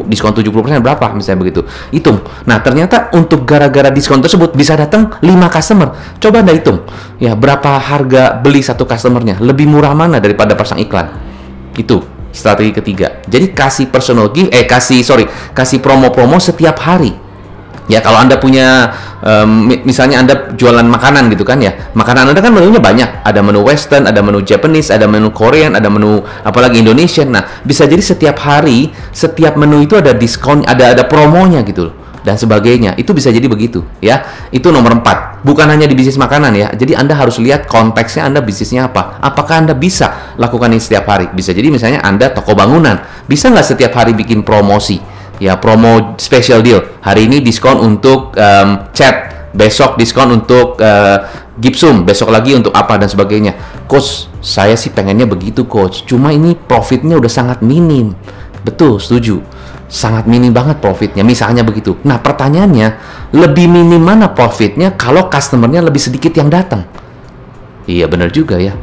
diskon 0.06 0.36
70% 0.36 0.84
berapa 0.84 1.06
misalnya 1.16 1.40
begitu. 1.48 1.64
Hitung. 1.96 2.20
Nah, 2.44 2.60
ternyata 2.60 3.10
untuk 3.16 3.48
gara-gara 3.48 3.88
diskon 3.88 4.20
tersebut 4.20 4.52
bisa 4.54 4.76
datang 4.76 5.16
5 5.24 5.48
customer. 5.48 5.96
Coba 6.20 6.44
Anda 6.44 6.54
hitung. 6.54 6.84
Ya, 7.18 7.34
berapa 7.34 7.80
harga 7.80 8.36
beli 8.44 8.60
satu 8.60 8.84
customernya? 8.84 9.40
Lebih 9.40 9.72
murah 9.72 9.96
mana 9.96 10.20
daripada 10.20 10.54
pasang 10.54 10.84
iklan? 10.84 11.16
Itu 11.74 12.04
strategi 12.36 12.76
ketiga. 12.76 13.24
Jadi 13.24 13.56
kasih 13.56 13.88
personal 13.88 14.36
gift 14.36 14.52
eh 14.52 14.68
kasih 14.68 15.00
sorry, 15.02 15.24
kasih 15.56 15.80
promo-promo 15.80 16.36
setiap 16.44 16.76
hari. 16.84 17.25
Ya 17.86 18.02
kalau 18.02 18.18
anda 18.18 18.42
punya 18.42 18.98
um, 19.22 19.70
misalnya 19.86 20.18
anda 20.26 20.34
jualan 20.58 20.86
makanan 20.90 21.30
gitu 21.30 21.46
kan 21.46 21.62
ya, 21.62 21.94
makanan 21.94 22.34
anda 22.34 22.42
kan 22.42 22.50
menunya 22.50 22.82
banyak. 22.82 23.22
Ada 23.22 23.46
menu 23.46 23.62
Western, 23.62 24.10
ada 24.10 24.26
menu 24.26 24.42
Japanese, 24.42 24.90
ada 24.90 25.06
menu 25.06 25.30
Korean, 25.30 25.78
ada 25.78 25.86
menu 25.90 26.26
apalagi 26.42 26.82
Indonesian. 26.82 27.30
Nah 27.30 27.46
bisa 27.62 27.86
jadi 27.86 28.02
setiap 28.02 28.42
hari 28.42 28.90
setiap 29.14 29.54
menu 29.54 29.86
itu 29.86 29.94
ada 29.98 30.18
diskon, 30.18 30.66
ada 30.66 30.98
ada 30.98 31.06
promonya 31.06 31.62
gitu 31.62 32.06
dan 32.26 32.42
sebagainya. 32.42 32.98
Itu 32.98 33.14
bisa 33.14 33.30
jadi 33.30 33.46
begitu 33.46 33.86
ya. 34.02 34.26
Itu 34.50 34.74
nomor 34.74 34.98
empat. 34.98 35.46
Bukan 35.46 35.70
hanya 35.70 35.86
di 35.86 35.94
bisnis 35.94 36.18
makanan 36.18 36.58
ya. 36.58 36.74
Jadi 36.74 36.98
Anda 36.98 37.14
harus 37.14 37.38
lihat 37.38 37.70
konteksnya 37.70 38.26
Anda 38.26 38.42
bisnisnya 38.42 38.90
apa. 38.90 39.22
Apakah 39.22 39.62
Anda 39.62 39.78
bisa 39.78 40.34
lakukan 40.42 40.74
ini 40.74 40.82
setiap 40.82 41.06
hari? 41.06 41.30
Bisa 41.30 41.54
jadi 41.54 41.70
misalnya 41.70 42.02
Anda 42.02 42.34
toko 42.34 42.58
bangunan. 42.58 42.98
Bisa 43.30 43.54
nggak 43.54 43.78
setiap 43.78 43.94
hari 43.94 44.18
bikin 44.18 44.42
promosi? 44.42 45.15
Ya 45.42 45.60
promo 45.60 46.16
special 46.20 46.62
deal. 46.62 46.82
Hari 47.02 47.28
ini 47.28 47.42
diskon 47.42 47.82
untuk 47.82 48.36
um, 48.36 48.70
cat 48.96 49.50
besok 49.56 49.96
diskon 49.96 50.32
untuk 50.36 50.80
uh, 50.80 51.18
gipsum. 51.60 52.04
Besok 52.04 52.32
lagi 52.32 52.56
untuk 52.56 52.76
apa 52.76 53.00
dan 53.00 53.08
sebagainya. 53.08 53.84
Coach 53.88 54.32
saya 54.40 54.76
sih 54.76 54.92
pengennya 54.92 55.28
begitu 55.28 55.68
coach. 55.68 56.04
Cuma 56.08 56.32
ini 56.32 56.56
profitnya 56.56 57.16
udah 57.20 57.32
sangat 57.32 57.60
minim. 57.64 58.16
Betul 58.64 59.00
setuju. 59.00 59.42
Sangat 59.86 60.26
minim 60.26 60.50
banget 60.50 60.82
profitnya 60.82 61.22
misalnya 61.22 61.62
begitu. 61.62 61.96
Nah 62.04 62.18
pertanyaannya 62.18 62.88
lebih 63.38 63.70
minim 63.70 64.02
mana 64.02 64.34
profitnya 64.34 64.98
kalau 64.98 65.30
customernya 65.30 65.86
lebih 65.86 66.02
sedikit 66.02 66.34
yang 66.34 66.50
datang? 66.50 66.84
Iya 67.86 68.10
benar 68.10 68.34
juga 68.34 68.58
ya 68.58 68.74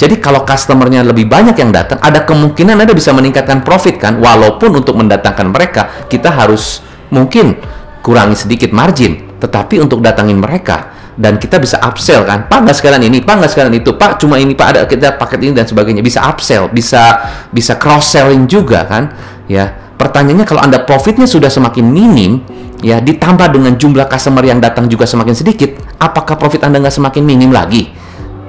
jadi 0.00 0.16
kalau 0.16 0.48
customernya 0.48 1.04
lebih 1.04 1.28
banyak 1.28 1.60
yang 1.60 1.76
datang, 1.76 2.00
ada 2.00 2.24
kemungkinan 2.24 2.72
Anda 2.80 2.96
bisa 2.96 3.12
meningkatkan 3.12 3.60
profit 3.60 4.00
kan, 4.00 4.16
walaupun 4.16 4.72
untuk 4.72 4.96
mendatangkan 4.96 5.52
mereka 5.52 6.08
kita 6.08 6.32
harus 6.32 6.80
mungkin 7.12 7.60
kurangi 8.00 8.32
sedikit 8.32 8.72
margin, 8.72 9.36
tetapi 9.36 9.76
untuk 9.76 10.00
datangin 10.00 10.40
mereka 10.40 10.96
dan 11.20 11.36
kita 11.36 11.60
bisa 11.60 11.76
upsell 11.84 12.24
kan, 12.24 12.48
pak 12.48 12.64
nggak 12.64 12.76
sekalian 12.80 13.12
ini, 13.12 13.20
pak 13.20 13.44
nggak 13.44 13.52
sekalian 13.52 13.76
itu, 13.76 13.92
pak 13.92 14.16
cuma 14.16 14.40
ini, 14.40 14.56
pak 14.56 14.66
ada 14.72 14.80
kita 14.88 15.20
paket 15.20 15.40
ini 15.44 15.52
dan 15.52 15.68
sebagainya, 15.68 16.00
bisa 16.00 16.24
upsell, 16.24 16.72
bisa 16.72 17.20
bisa 17.52 17.76
cross 17.76 18.16
selling 18.16 18.48
juga 18.48 18.88
kan, 18.88 19.12
ya. 19.52 19.68
Pertanyaannya 20.00 20.48
kalau 20.48 20.64
anda 20.64 20.80
profitnya 20.80 21.28
sudah 21.28 21.52
semakin 21.52 21.84
minim, 21.84 22.40
ya 22.80 23.04
ditambah 23.04 23.52
dengan 23.52 23.76
jumlah 23.76 24.08
customer 24.08 24.48
yang 24.48 24.64
datang 24.64 24.88
juga 24.88 25.04
semakin 25.04 25.36
sedikit, 25.36 25.76
apakah 26.00 26.40
profit 26.40 26.64
anda 26.64 26.80
nggak 26.80 26.96
semakin 26.96 27.20
minim 27.20 27.52
lagi? 27.52 27.92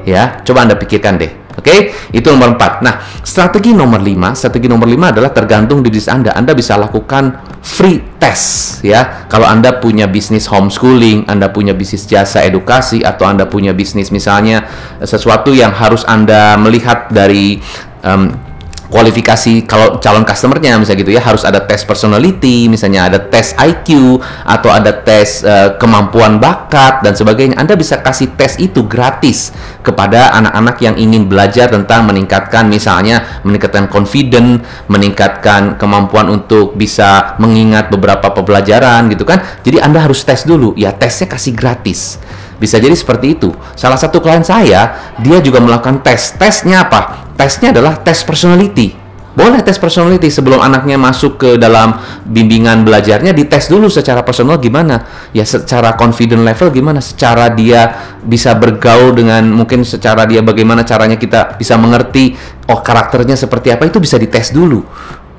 Ya, 0.07 0.39
coba 0.47 0.63
anda 0.63 0.79
pikirkan 0.79 1.19
deh. 1.19 1.40
Oke, 1.51 1.67
okay? 1.67 1.79
itu 2.15 2.27
nomor 2.31 2.55
4. 2.55 2.85
Nah, 2.85 3.03
strategi 3.21 3.75
nomor 3.75 3.99
5, 3.99 4.37
strategi 4.39 4.71
nomor 4.71 4.87
5 4.87 5.11
adalah 5.11 5.31
tergantung 5.35 5.83
di 5.83 5.91
bisnis 5.91 6.07
Anda. 6.07 6.31
Anda 6.31 6.55
bisa 6.55 6.79
lakukan 6.79 7.59
free 7.59 8.17
test 8.17 8.79
ya. 8.81 9.27
Kalau 9.27 9.45
Anda 9.45 9.75
punya 9.77 10.07
bisnis 10.07 10.47
homeschooling, 10.47 11.27
Anda 11.27 11.51
punya 11.51 11.75
bisnis 11.75 12.07
jasa 12.07 12.41
edukasi 12.47 13.03
atau 13.03 13.27
Anda 13.27 13.47
punya 13.51 13.75
bisnis 13.75 14.09
misalnya 14.15 14.63
sesuatu 15.03 15.51
yang 15.51 15.75
harus 15.75 16.07
Anda 16.07 16.55
melihat 16.55 17.11
dari 17.11 17.59
um, 18.03 18.50
kualifikasi 18.91 19.63
kalau 19.63 19.97
calon 20.03 20.27
customernya 20.27 20.75
misalnya 20.75 20.99
gitu 20.99 21.15
ya 21.15 21.23
harus 21.23 21.47
ada 21.47 21.63
tes 21.63 21.87
personality 21.87 22.67
misalnya 22.67 23.07
ada 23.07 23.23
tes 23.23 23.55
IQ 23.55 24.19
atau 24.43 24.67
ada 24.67 24.91
tes 24.91 25.47
uh, 25.47 25.79
kemampuan 25.79 26.37
bakat 26.37 26.99
dan 26.99 27.15
sebagainya. 27.15 27.55
Anda 27.55 27.79
bisa 27.79 28.03
kasih 28.03 28.35
tes 28.35 28.59
itu 28.59 28.83
gratis 28.83 29.55
kepada 29.79 30.35
anak-anak 30.35 30.77
yang 30.83 30.95
ingin 30.99 31.31
belajar 31.31 31.71
tentang 31.71 32.03
meningkatkan 32.03 32.67
misalnya 32.67 33.41
meningkatkan 33.47 33.87
confident 33.87 34.59
meningkatkan 34.91 35.79
kemampuan 35.79 36.27
untuk 36.27 36.75
bisa 36.75 37.39
mengingat 37.39 37.87
beberapa 37.87 38.35
pembelajaran 38.35 39.07
gitu 39.07 39.23
kan. 39.23 39.39
Jadi 39.63 39.79
Anda 39.79 40.03
harus 40.03 40.21
tes 40.27 40.43
dulu. 40.43 40.75
Ya 40.75 40.91
tesnya 40.91 41.31
kasih 41.31 41.55
gratis 41.55 42.19
bisa 42.61 42.77
jadi 42.77 42.93
seperti 42.93 43.41
itu. 43.41 43.49
Salah 43.73 43.97
satu 43.97 44.21
klien 44.21 44.45
saya, 44.45 45.13
dia 45.17 45.41
juga 45.41 45.57
melakukan 45.57 46.05
tes. 46.05 46.37
Tesnya 46.37 46.85
apa? 46.85 47.33
Tesnya 47.33 47.73
adalah 47.73 47.97
tes 47.97 48.21
personality. 48.21 49.01
Boleh 49.31 49.63
tes 49.63 49.79
personality 49.79 50.27
sebelum 50.27 50.59
anaknya 50.59 50.99
masuk 50.99 51.39
ke 51.39 51.49
dalam 51.55 51.95
bimbingan 52.27 52.83
belajarnya 52.83 53.31
dites 53.31 53.71
dulu 53.71 53.87
secara 53.87 54.27
personal 54.27 54.59
gimana 54.59 55.07
ya 55.31 55.47
secara 55.47 55.95
confident 55.95 56.43
level 56.43 56.67
gimana 56.67 56.99
secara 56.99 57.47
dia 57.47 57.95
bisa 58.19 58.51
bergaul 58.59 59.15
dengan 59.15 59.47
mungkin 59.47 59.87
secara 59.87 60.27
dia 60.27 60.43
bagaimana 60.43 60.83
caranya 60.83 61.15
kita 61.15 61.55
bisa 61.55 61.79
mengerti 61.79 62.35
oh 62.67 62.83
karakternya 62.83 63.39
seperti 63.39 63.71
apa 63.71 63.87
itu 63.87 64.03
bisa 64.03 64.19
dites 64.19 64.51
dulu 64.51 64.83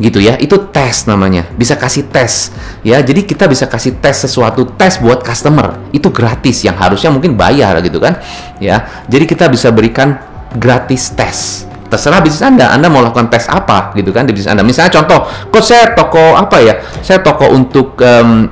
gitu 0.01 0.23
ya. 0.23 0.39
Itu 0.41 0.71
tes 0.71 1.05
namanya. 1.05 1.49
Bisa 1.57 1.77
kasih 1.77 2.09
tes 2.09 2.55
ya. 2.87 3.01
Jadi 3.03 3.27
kita 3.27 3.51
bisa 3.51 3.69
kasih 3.69 3.99
tes 3.99 4.25
sesuatu 4.25 4.69
tes 4.77 5.01
buat 5.03 5.21
customer. 5.21 5.81
Itu 5.93 6.09
gratis 6.09 6.65
yang 6.65 6.79
harusnya 6.79 7.13
mungkin 7.13 7.37
bayar 7.37 7.81
gitu 7.85 7.99
kan 8.01 8.21
ya. 8.63 9.05
Jadi 9.11 9.25
kita 9.29 9.51
bisa 9.53 9.69
berikan 9.75 10.17
gratis 10.57 11.13
tes. 11.13 11.69
Terserah 11.93 12.25
bisnis 12.25 12.41
anda. 12.41 12.73
Anda 12.73 12.89
mau 12.89 13.05
lakukan 13.05 13.29
tes 13.29 13.45
apa 13.53 13.93
gitu 13.93 14.17
kan 14.17 14.25
di 14.25 14.33
bisnis 14.33 14.49
anda. 14.49 14.65
Misalnya 14.65 14.93
contoh 14.97 15.29
kok 15.29 15.65
saya 15.65 15.93
toko 15.93 16.41
apa 16.41 16.57
ya? 16.65 16.81
Saya 17.05 17.21
toko 17.21 17.53
untuk 17.53 18.01
um, 18.01 18.49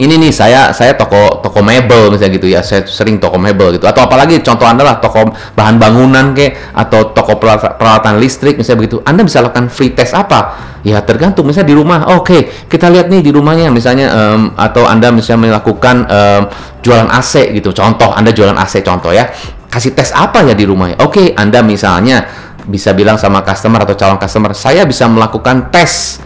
ini 0.00 0.16
nih 0.16 0.32
saya 0.32 0.72
saya 0.72 0.96
toko 0.96 1.44
toko 1.44 1.60
mebel 1.60 2.08
misalnya 2.08 2.32
gitu 2.40 2.48
ya. 2.48 2.64
Saya 2.64 2.88
sering 2.88 3.20
toko 3.20 3.36
mebel 3.36 3.76
gitu. 3.76 3.84
Atau 3.84 4.08
apalagi 4.08 4.40
contoh 4.40 4.64
anda 4.64 4.80
lah 4.80 4.96
toko 4.96 5.28
bahan 5.52 5.76
bangunan 5.76 6.32
ke 6.32 6.72
atau 6.72 7.12
toko 7.12 7.36
peralatan 7.36 8.16
listrik 8.16 8.56
misalnya 8.56 8.88
begitu. 8.88 8.96
Anda 9.04 9.28
bisa 9.28 9.44
lakukan 9.44 9.68
free 9.68 9.92
test 9.92 10.16
apa? 10.16 10.72
Ya 10.80 11.04
tergantung 11.04 11.44
misalnya 11.44 11.68
di 11.68 11.76
rumah. 11.76 12.16
Oke 12.16 12.24
okay, 12.24 12.40
kita 12.64 12.88
lihat 12.88 13.12
nih 13.12 13.20
di 13.20 13.28
rumahnya 13.28 13.68
misalnya 13.68 14.08
um, 14.08 14.56
atau 14.56 14.88
anda 14.88 15.12
misalnya 15.12 15.52
melakukan 15.52 16.08
um, 16.08 16.42
jualan 16.80 17.08
AC 17.12 17.52
gitu. 17.52 17.76
Contoh 17.76 18.16
anda 18.16 18.32
jualan 18.32 18.56
AC 18.56 18.80
contoh 18.80 19.12
ya. 19.12 19.28
Kasih 19.68 19.92
tes 19.92 20.16
apa 20.16 20.42
ya 20.48 20.56
di 20.56 20.64
rumah? 20.64 20.96
Oke 20.96 21.04
okay, 21.04 21.26
anda 21.36 21.60
misalnya 21.60 22.24
bisa 22.64 22.96
bilang 22.96 23.20
sama 23.20 23.44
customer 23.44 23.84
atau 23.84 23.96
calon 23.96 24.16
customer 24.16 24.52
saya 24.56 24.84
bisa 24.88 25.04
melakukan 25.08 25.68
tes 25.68 26.20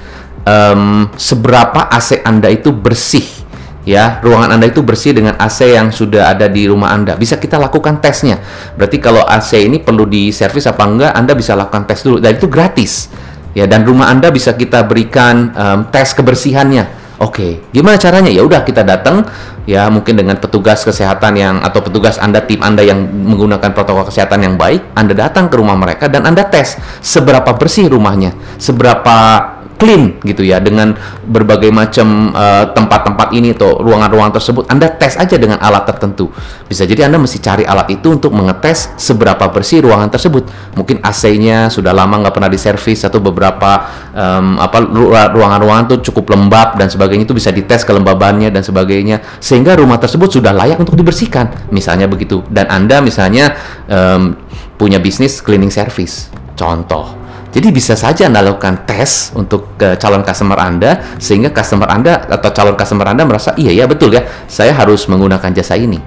um, 0.47 1.11
seberapa 1.19 1.90
AC 1.90 2.23
anda 2.23 2.50
itu 2.50 2.71
bersih 2.71 3.45
ya 3.84 4.18
ruangan 4.24 4.56
Anda 4.56 4.72
itu 4.72 4.80
bersih 4.80 5.12
dengan 5.12 5.36
AC 5.36 5.76
yang 5.76 5.92
sudah 5.92 6.32
ada 6.32 6.48
di 6.48 6.66
rumah 6.66 6.92
Anda. 6.92 7.14
Bisa 7.14 7.36
kita 7.36 7.60
lakukan 7.60 8.00
tesnya. 8.00 8.40
Berarti 8.74 8.98
kalau 8.98 9.22
AC 9.24 9.60
ini 9.60 9.80
perlu 9.80 10.08
diservis 10.08 10.64
apa 10.66 10.82
enggak, 10.84 11.12
Anda 11.12 11.32
bisa 11.36 11.52
lakukan 11.54 11.84
tes 11.84 12.00
dulu 12.02 12.18
dan 12.18 12.34
itu 12.34 12.48
gratis. 12.48 13.12
Ya 13.54 13.70
dan 13.70 13.86
rumah 13.86 14.10
Anda 14.10 14.34
bisa 14.34 14.58
kita 14.58 14.82
berikan 14.82 15.54
um, 15.54 15.80
tes 15.92 16.10
kebersihannya. 16.10 17.06
Oke, 17.22 17.30
okay. 17.30 17.52
gimana 17.70 17.94
caranya? 17.94 18.26
Ya 18.26 18.42
udah 18.42 18.66
kita 18.66 18.82
datang 18.82 19.22
ya 19.70 19.86
mungkin 19.86 20.18
dengan 20.18 20.34
petugas 20.34 20.82
kesehatan 20.82 21.38
yang 21.38 21.62
atau 21.62 21.78
petugas 21.78 22.18
Anda 22.18 22.42
tim 22.42 22.58
Anda 22.58 22.82
yang 22.82 23.06
menggunakan 23.06 23.70
protokol 23.70 24.10
kesehatan 24.10 24.42
yang 24.42 24.54
baik, 24.58 24.82
Anda 24.98 25.14
datang 25.14 25.46
ke 25.46 25.54
rumah 25.54 25.78
mereka 25.78 26.10
dan 26.10 26.26
Anda 26.26 26.42
tes 26.42 26.74
seberapa 26.98 27.54
bersih 27.54 27.86
rumahnya, 27.86 28.34
seberapa 28.58 29.14
clean 29.84 30.16
gitu 30.24 30.40
ya 30.40 30.64
dengan 30.64 30.96
berbagai 31.28 31.68
macam 31.68 32.32
uh, 32.32 32.72
tempat-tempat 32.72 33.36
ini 33.36 33.52
atau 33.52 33.84
ruangan-ruangan 33.84 34.40
tersebut 34.40 34.64
Anda 34.72 34.88
tes 34.88 35.20
aja 35.20 35.36
dengan 35.36 35.60
alat 35.60 35.84
tertentu. 35.84 36.32
Bisa 36.64 36.88
jadi 36.88 37.04
Anda 37.04 37.20
mesti 37.20 37.36
cari 37.44 37.68
alat 37.68 37.92
itu 37.92 38.16
untuk 38.16 38.32
mengetes 38.32 38.96
seberapa 38.96 39.44
bersih 39.52 39.84
ruangan 39.84 40.08
tersebut. 40.08 40.48
Mungkin 40.72 41.04
AC-nya 41.04 41.68
sudah 41.68 41.92
lama 41.92 42.24
nggak 42.24 42.32
pernah 42.32 42.48
diservis 42.48 43.04
atau 43.04 43.20
beberapa 43.20 43.84
um, 44.16 44.56
apa 44.56 44.80
ruangan-ruangan 45.36 45.84
tuh 45.92 45.98
cukup 46.00 46.32
lembab 46.32 46.80
dan 46.80 46.88
sebagainya 46.88 47.28
itu 47.28 47.36
bisa 47.36 47.52
dites 47.52 47.84
kelembabannya 47.84 48.48
dan 48.48 48.64
sebagainya 48.64 49.20
sehingga 49.36 49.76
rumah 49.76 50.00
tersebut 50.00 50.40
sudah 50.40 50.56
layak 50.56 50.80
untuk 50.80 50.96
dibersihkan. 50.96 51.68
Misalnya 51.68 52.08
begitu. 52.08 52.40
Dan 52.48 52.72
Anda 52.72 53.04
misalnya 53.04 53.52
um, 53.84 54.40
punya 54.80 54.96
bisnis 54.96 55.44
cleaning 55.44 55.68
service. 55.68 56.32
Contoh 56.56 57.24
jadi 57.54 57.70
bisa 57.70 57.94
saja 57.94 58.26
Anda 58.26 58.42
lakukan 58.50 58.82
tes 58.82 59.30
untuk 59.38 59.78
ke 59.78 59.94
calon 59.94 60.26
customer 60.26 60.58
Anda 60.58 61.14
sehingga 61.23 61.54
customer 61.54 61.87
Anda 61.87 62.26
atau 62.26 62.50
calon 62.50 62.75
customer 62.75 63.14
Anda 63.14 63.23
merasa 63.23 63.54
iya 63.54 63.70
ya 63.70 63.87
betul 63.87 64.11
ya, 64.11 64.26
saya 64.50 64.75
harus 64.75 65.06
menggunakan 65.06 65.54
jasa 65.54 65.78
ini. 65.78 66.02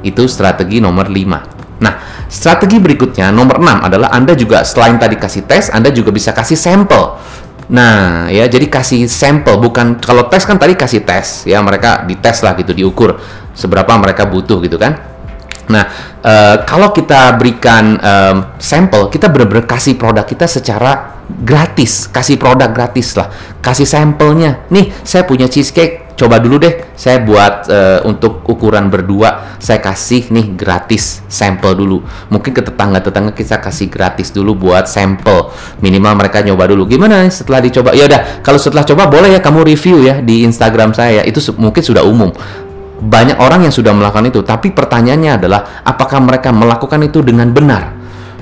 Itu 0.00 0.24
strategi 0.24 0.80
nomor 0.80 1.12
5. 1.12 1.84
Nah, 1.84 2.24
strategi 2.32 2.80
berikutnya 2.80 3.28
nomor 3.28 3.60
6 3.60 3.92
adalah 3.92 4.08
Anda 4.08 4.32
juga 4.32 4.64
selain 4.64 4.96
tadi 4.96 5.20
kasih 5.20 5.44
tes, 5.44 5.68
Anda 5.68 5.92
juga 5.92 6.16
bisa 6.16 6.32
kasih 6.32 6.56
sampel. 6.56 7.20
Nah, 7.68 8.32
ya 8.32 8.48
jadi 8.48 8.64
kasih 8.64 9.04
sampel 9.04 9.60
bukan 9.60 10.00
kalau 10.00 10.32
tes 10.32 10.48
kan 10.48 10.56
tadi 10.56 10.80
kasih 10.80 11.04
tes 11.04 11.44
ya 11.44 11.60
mereka 11.60 12.08
dites 12.08 12.40
lah 12.40 12.56
gitu 12.56 12.72
diukur 12.72 13.20
seberapa 13.52 13.92
mereka 14.00 14.24
butuh 14.24 14.64
gitu 14.64 14.80
kan. 14.80 14.96
Nah, 15.70 15.84
uh, 16.20 16.56
kalau 16.66 16.90
kita 16.90 17.38
berikan 17.38 17.94
um, 17.96 18.36
sampel, 18.58 19.06
kita 19.06 19.30
benar-benar 19.30 19.70
kasih 19.70 19.94
produk 19.94 20.26
kita 20.26 20.50
secara 20.50 21.22
gratis, 21.30 22.10
kasih 22.10 22.36
produk 22.36 22.74
gratis 22.74 23.14
lah, 23.14 23.30
kasih 23.62 23.86
sampelnya. 23.86 24.66
Nih, 24.74 24.90
saya 25.06 25.22
punya 25.22 25.46
cheesecake. 25.46 26.10
Coba 26.20 26.36
dulu 26.36 26.60
deh. 26.60 26.92
Saya 27.00 27.24
buat 27.24 27.64
uh, 27.72 28.04
untuk 28.04 28.44
ukuran 28.44 28.92
berdua. 28.92 29.56
Saya 29.56 29.80
kasih 29.80 30.28
nih 30.28 30.52
gratis 30.52 31.24
sampel 31.32 31.72
dulu. 31.72 32.04
Mungkin 32.28 32.52
ke 32.52 32.60
tetangga-tetangga 32.60 33.32
kita 33.32 33.56
kasih 33.56 33.88
gratis 33.88 34.28
dulu 34.28 34.52
buat 34.52 34.84
sampel. 34.84 35.48
Minimal 35.80 36.20
mereka 36.20 36.44
nyoba 36.44 36.68
dulu. 36.68 36.84
Gimana 36.84 37.24
setelah 37.32 37.64
dicoba? 37.64 37.96
Ya 37.96 38.04
udah 38.04 38.44
kalau 38.44 38.60
setelah 38.60 38.84
coba 38.84 39.08
boleh 39.08 39.32
ya 39.32 39.40
kamu 39.40 39.64
review 39.64 40.04
ya 40.04 40.20
di 40.20 40.44
Instagram 40.44 40.92
saya. 40.92 41.24
Itu 41.24 41.40
mungkin 41.56 41.80
sudah 41.80 42.04
umum 42.04 42.36
banyak 43.00 43.40
orang 43.40 43.64
yang 43.64 43.72
sudah 43.72 43.96
melakukan 43.96 44.28
itu 44.28 44.44
tapi 44.44 44.76
pertanyaannya 44.76 45.40
adalah 45.40 45.60
apakah 45.82 46.20
mereka 46.20 46.52
melakukan 46.52 47.00
itu 47.00 47.24
dengan 47.24 47.48
benar? 47.50 47.96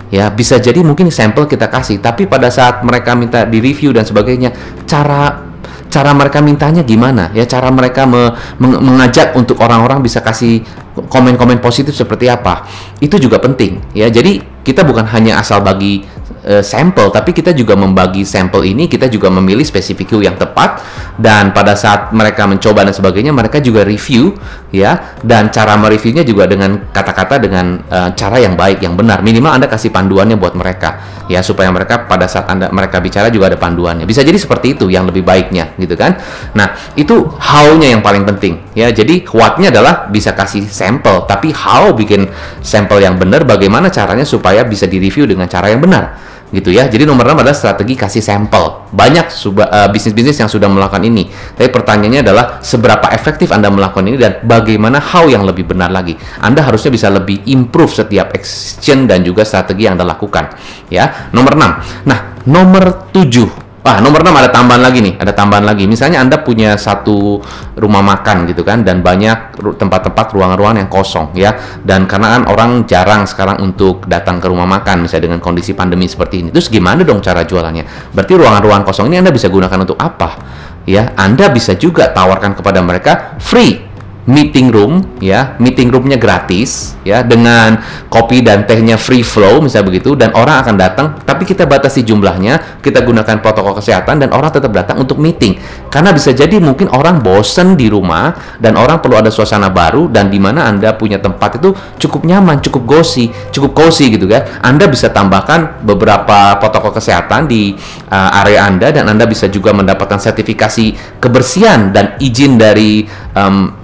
Ya 0.08 0.32
bisa 0.32 0.56
jadi 0.56 0.80
mungkin 0.80 1.12
sampel 1.12 1.46
kita 1.46 1.68
kasih 1.68 2.00
tapi 2.02 2.24
pada 2.26 2.48
saat 2.50 2.80
mereka 2.80 3.12
minta 3.14 3.44
di 3.44 3.60
review 3.60 3.92
dan 3.92 4.08
sebagainya 4.08 4.50
cara 4.88 5.48
cara 5.88 6.10
mereka 6.12 6.42
mintanya 6.42 6.82
gimana? 6.84 7.32
Ya 7.32 7.48
cara 7.48 7.72
mereka 7.72 8.04
me, 8.04 8.34
meng, 8.60 8.82
mengajak 8.82 9.36
untuk 9.38 9.60
orang-orang 9.62 10.04
bisa 10.04 10.20
kasih 10.20 10.64
komen-komen 10.96 11.62
positif 11.62 11.96
seperti 11.96 12.26
apa? 12.26 12.66
Itu 12.98 13.16
juga 13.20 13.38
penting 13.38 13.94
ya. 13.94 14.10
Jadi 14.10 14.64
kita 14.64 14.84
bukan 14.84 15.08
hanya 15.08 15.40
asal 15.40 15.64
bagi 15.64 16.04
uh, 16.48 16.64
sampel, 16.64 17.12
tapi 17.12 17.36
kita 17.36 17.52
juga 17.52 17.76
membagi 17.76 18.24
sampel 18.24 18.72
ini, 18.72 18.88
kita 18.88 19.06
juga 19.12 19.28
memilih 19.28 19.62
spesifik 19.62 20.16
yang 20.18 20.40
tepat 20.40 20.80
dan 21.20 21.52
pada 21.52 21.76
saat 21.76 22.10
mereka 22.16 22.48
mencoba 22.48 22.88
dan 22.88 22.96
sebagainya, 22.96 23.30
mereka 23.36 23.60
juga 23.60 23.84
review 23.84 24.32
ya 24.72 25.16
dan 25.20 25.52
cara 25.52 25.76
mereviewnya 25.76 26.24
juga 26.24 26.48
dengan 26.48 26.88
kata-kata 26.88 27.36
dengan 27.36 27.84
uh, 27.92 28.10
cara 28.16 28.40
yang 28.40 28.56
baik, 28.56 28.80
yang 28.80 28.96
benar. 28.96 29.20
Minimal 29.20 29.60
Anda 29.60 29.68
kasih 29.68 29.92
panduannya 29.92 30.40
buat 30.40 30.56
mereka 30.56 31.20
ya 31.28 31.44
supaya 31.44 31.68
mereka 31.68 32.08
pada 32.08 32.24
saat 32.24 32.48
Anda 32.48 32.72
mereka 32.72 33.04
bicara 33.04 33.28
juga 33.28 33.52
ada 33.52 33.58
panduannya. 33.60 34.08
Bisa 34.08 34.24
jadi 34.24 34.36
seperti 34.40 34.74
itu 34.80 34.88
yang 34.88 35.04
lebih 35.04 35.22
baiknya 35.22 35.76
gitu 35.76 35.92
kan. 35.94 36.16
Nah, 36.56 36.72
itu 36.96 37.28
how-nya 37.36 37.92
yang 37.92 38.00
paling 38.00 38.24
penting 38.24 38.64
ya. 38.72 38.88
Jadi 38.88 39.28
what-nya 39.28 39.68
adalah 39.68 40.08
bisa 40.08 40.32
kasih 40.32 40.64
sampel, 40.64 41.28
tapi 41.28 41.52
how 41.52 41.92
bikin 41.92 42.30
sampel 42.64 43.04
yang 43.04 43.20
benar 43.20 43.44
bagaimana 43.44 43.92
caranya 43.92 44.24
supaya 44.24 44.64
bisa 44.64 44.88
direview 44.88 45.28
dengan 45.28 45.44
cara 45.50 45.68
yang 45.68 45.84
benar 45.84 46.28
gitu 46.48 46.72
ya. 46.72 46.88
Jadi 46.88 47.04
nomor 47.04 47.28
6 47.28 47.44
adalah 47.44 47.56
strategi 47.56 47.94
kasih 47.94 48.24
sampel. 48.24 48.88
Banyak 48.88 49.26
uh, 49.28 49.88
bisnis-bisnis 49.92 50.40
yang 50.40 50.50
sudah 50.50 50.66
melakukan 50.66 51.04
ini. 51.04 51.28
Tapi 51.28 51.68
pertanyaannya 51.68 52.20
adalah 52.24 52.44
seberapa 52.64 53.12
efektif 53.12 53.52
Anda 53.52 53.68
melakukan 53.68 54.04
ini 54.08 54.16
dan 54.16 54.40
bagaimana 54.40 54.98
how 55.00 55.28
yang 55.28 55.44
lebih 55.44 55.68
benar 55.68 55.92
lagi. 55.92 56.16
Anda 56.40 56.64
harusnya 56.64 56.88
bisa 56.88 57.12
lebih 57.12 57.44
improve 57.48 57.92
setiap 57.92 58.32
action 58.32 59.04
dan 59.04 59.20
juga 59.20 59.44
strategi 59.44 59.84
yang 59.84 60.00
Anda 60.00 60.08
lakukan, 60.08 60.44
ya. 60.88 61.30
Nomor 61.36 61.52
6. 61.54 62.08
Nah, 62.08 62.18
nomor 62.48 63.12
7 63.12 63.67
Wah, 63.88 64.04
nomor 64.04 64.20
6 64.20 64.36
ada 64.36 64.52
tambahan 64.52 64.84
lagi 64.84 65.00
nih, 65.00 65.16
ada 65.16 65.32
tambahan 65.32 65.64
lagi. 65.64 65.88
Misalnya 65.88 66.20
Anda 66.20 66.44
punya 66.44 66.76
satu 66.76 67.40
rumah 67.72 68.04
makan 68.04 68.44
gitu 68.44 68.60
kan 68.60 68.84
dan 68.84 69.00
banyak 69.00 69.56
tempat-tempat 69.56 70.28
ruangan-ruangan 70.28 70.84
yang 70.84 70.92
kosong 70.92 71.32
ya. 71.32 71.56
Dan 71.80 72.04
karena 72.04 72.36
kan 72.36 72.42
orang 72.52 72.84
jarang 72.84 73.24
sekarang 73.24 73.64
untuk 73.64 74.04
datang 74.04 74.44
ke 74.44 74.46
rumah 74.52 74.68
makan 74.68 75.08
misalnya 75.08 75.32
dengan 75.32 75.40
kondisi 75.40 75.72
pandemi 75.72 76.04
seperti 76.04 76.44
ini. 76.44 76.48
Terus 76.52 76.68
gimana 76.68 77.00
dong 77.00 77.24
cara 77.24 77.48
jualannya? 77.48 78.12
Berarti 78.12 78.32
ruangan-ruangan 78.36 78.84
kosong 78.84 79.08
ini 79.08 79.24
Anda 79.24 79.32
bisa 79.32 79.48
gunakan 79.48 79.80
untuk 79.80 79.96
apa? 79.96 80.36
Ya, 80.84 81.16
Anda 81.16 81.48
bisa 81.48 81.72
juga 81.80 82.12
tawarkan 82.12 82.60
kepada 82.60 82.84
mereka 82.84 83.40
free 83.40 83.87
meeting 84.28 84.68
room 84.68 85.00
ya. 85.18 85.56
Meeting 85.56 85.88
roomnya 85.88 86.20
gratis 86.20 86.94
ya 87.02 87.24
dengan 87.24 87.80
kopi 88.12 88.44
dan 88.44 88.68
tehnya 88.68 89.00
free 89.00 89.24
flow 89.24 89.64
misalnya 89.64 89.88
begitu 89.88 90.12
dan 90.14 90.36
orang 90.36 90.60
akan 90.60 90.74
datang. 90.76 91.06
Tapi 91.24 91.48
kita 91.48 91.64
batasi 91.64 92.04
jumlahnya 92.04 92.84
kita 92.84 93.00
gunakan 93.02 93.40
protokol 93.40 93.80
kesehatan 93.80 94.20
dan 94.20 94.30
orang 94.36 94.52
tetap 94.52 94.70
datang 94.70 95.00
untuk 95.00 95.16
meeting. 95.16 95.56
Karena 95.88 96.12
bisa 96.12 96.36
jadi 96.36 96.60
mungkin 96.60 96.92
orang 96.92 97.24
bosen 97.24 97.74
di 97.74 97.88
rumah 97.88 98.36
dan 98.60 98.76
orang 98.76 99.00
perlu 99.00 99.16
ada 99.16 99.32
suasana 99.32 99.72
baru 99.72 100.12
dan 100.12 100.28
di 100.28 100.36
mana 100.36 100.68
anda 100.68 100.92
punya 100.92 101.16
tempat 101.16 101.56
itu 101.58 101.72
cukup 101.96 102.28
nyaman 102.28 102.60
cukup 102.60 102.84
gosi 102.84 103.32
cukup 103.50 103.72
cozy 103.72 104.12
gitu 104.12 104.28
kan. 104.28 104.44
Anda 104.60 104.84
bisa 104.92 105.08
tambahkan 105.08 105.80
beberapa 105.88 106.60
protokol 106.60 106.92
kesehatan 106.92 107.48
di 107.48 107.72
uh, 108.12 108.40
area 108.44 108.68
anda 108.68 108.92
dan 108.92 109.08
anda 109.08 109.24
bisa 109.24 109.48
juga 109.48 109.72
mendapatkan 109.72 110.20
sertifikasi 110.20 111.18
kebersihan 111.22 111.94
dan 111.94 112.18
izin 112.20 112.60
dari 112.60 113.08
um, 113.32 113.77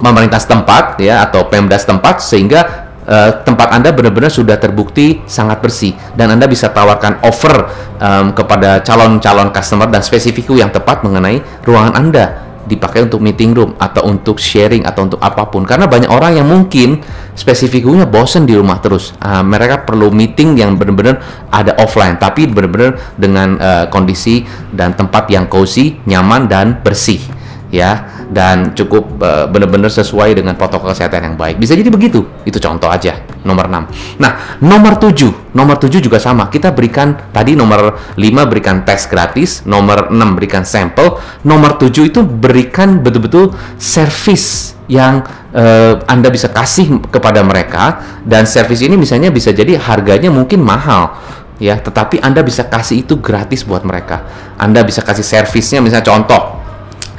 pemerintah 0.00 0.40
setempat 0.40 0.98
ya 0.98 1.22
atau 1.28 1.46
Pemda 1.46 1.76
setempat 1.76 2.24
sehingga 2.24 2.90
uh, 3.06 3.30
tempat 3.44 3.70
Anda 3.70 3.92
benar-benar 3.92 4.32
sudah 4.32 4.56
terbukti 4.56 5.22
sangat 5.28 5.60
bersih 5.60 5.94
dan 6.16 6.32
Anda 6.32 6.48
bisa 6.48 6.72
tawarkan 6.72 7.22
offer 7.22 7.68
um, 8.00 8.32
kepada 8.32 8.80
calon-calon 8.80 9.52
customer 9.52 9.86
dan 9.92 10.00
spesifiku 10.00 10.56
yang 10.56 10.72
tepat 10.72 11.04
mengenai 11.04 11.44
ruangan 11.62 11.94
Anda 11.94 12.26
dipakai 12.60 13.10
untuk 13.10 13.18
meeting 13.18 13.50
room 13.50 13.74
atau 13.82 14.06
untuk 14.06 14.38
sharing 14.38 14.86
atau 14.86 15.10
untuk 15.10 15.18
apa 15.18 15.50
pun. 15.50 15.66
Karena 15.66 15.90
banyak 15.90 16.06
orang 16.06 16.38
yang 16.38 16.46
mungkin 16.46 17.02
spesifikunya 17.34 18.06
bosen 18.06 18.46
di 18.46 18.54
rumah 18.54 18.78
terus. 18.78 19.10
Uh, 19.18 19.42
mereka 19.42 19.82
perlu 19.82 20.14
meeting 20.14 20.54
yang 20.54 20.78
benar-benar 20.78 21.18
ada 21.50 21.74
offline 21.82 22.14
tapi 22.20 22.46
benar-benar 22.46 23.00
dengan 23.18 23.58
uh, 23.58 23.84
kondisi 23.90 24.46
dan 24.70 24.94
tempat 24.94 25.26
yang 25.34 25.50
cozy 25.50 25.98
nyaman 26.06 26.46
dan 26.46 26.78
bersih 26.78 27.39
ya 27.70 28.26
dan 28.30 28.74
cukup 28.74 29.18
uh, 29.22 29.46
benar-benar 29.46 29.90
sesuai 29.90 30.34
dengan 30.38 30.58
protokol 30.58 30.90
kesehatan 30.90 31.32
yang 31.32 31.36
baik. 31.38 31.58
Bisa 31.58 31.78
jadi 31.78 31.90
begitu. 31.90 32.26
Itu 32.42 32.58
contoh 32.58 32.90
aja 32.90 33.22
nomor 33.46 33.70
6. 33.70 34.18
Nah, 34.22 34.58
nomor 34.62 34.98
7. 34.98 35.54
Nomor 35.54 35.78
7 35.78 36.02
juga 36.02 36.18
sama. 36.18 36.50
Kita 36.50 36.74
berikan 36.74 37.14
tadi 37.30 37.54
nomor 37.54 38.14
5 38.18 38.50
berikan 38.50 38.82
tes 38.82 39.06
gratis, 39.06 39.62
nomor 39.66 40.10
6 40.10 40.36
berikan 40.36 40.66
sampel, 40.66 41.18
nomor 41.46 41.78
7 41.78 42.10
itu 42.10 42.20
berikan 42.22 43.00
betul-betul 43.00 43.54
service 43.78 44.78
yang 44.90 45.22
uh, 45.54 46.02
Anda 46.10 46.30
bisa 46.34 46.50
kasih 46.50 46.98
kepada 47.10 47.46
mereka 47.46 48.02
dan 48.26 48.46
service 48.46 48.82
ini 48.82 48.98
misalnya 48.98 49.30
bisa 49.30 49.54
jadi 49.54 49.78
harganya 49.78 50.34
mungkin 50.34 50.58
mahal 50.66 51.14
ya, 51.62 51.78
tetapi 51.78 52.18
Anda 52.18 52.42
bisa 52.42 52.66
kasih 52.66 53.06
itu 53.06 53.18
gratis 53.22 53.62
buat 53.62 53.86
mereka. 53.86 54.26
Anda 54.58 54.82
bisa 54.82 55.06
kasih 55.06 55.22
servisnya 55.22 55.78
misalnya 55.78 56.06
contoh 56.10 56.59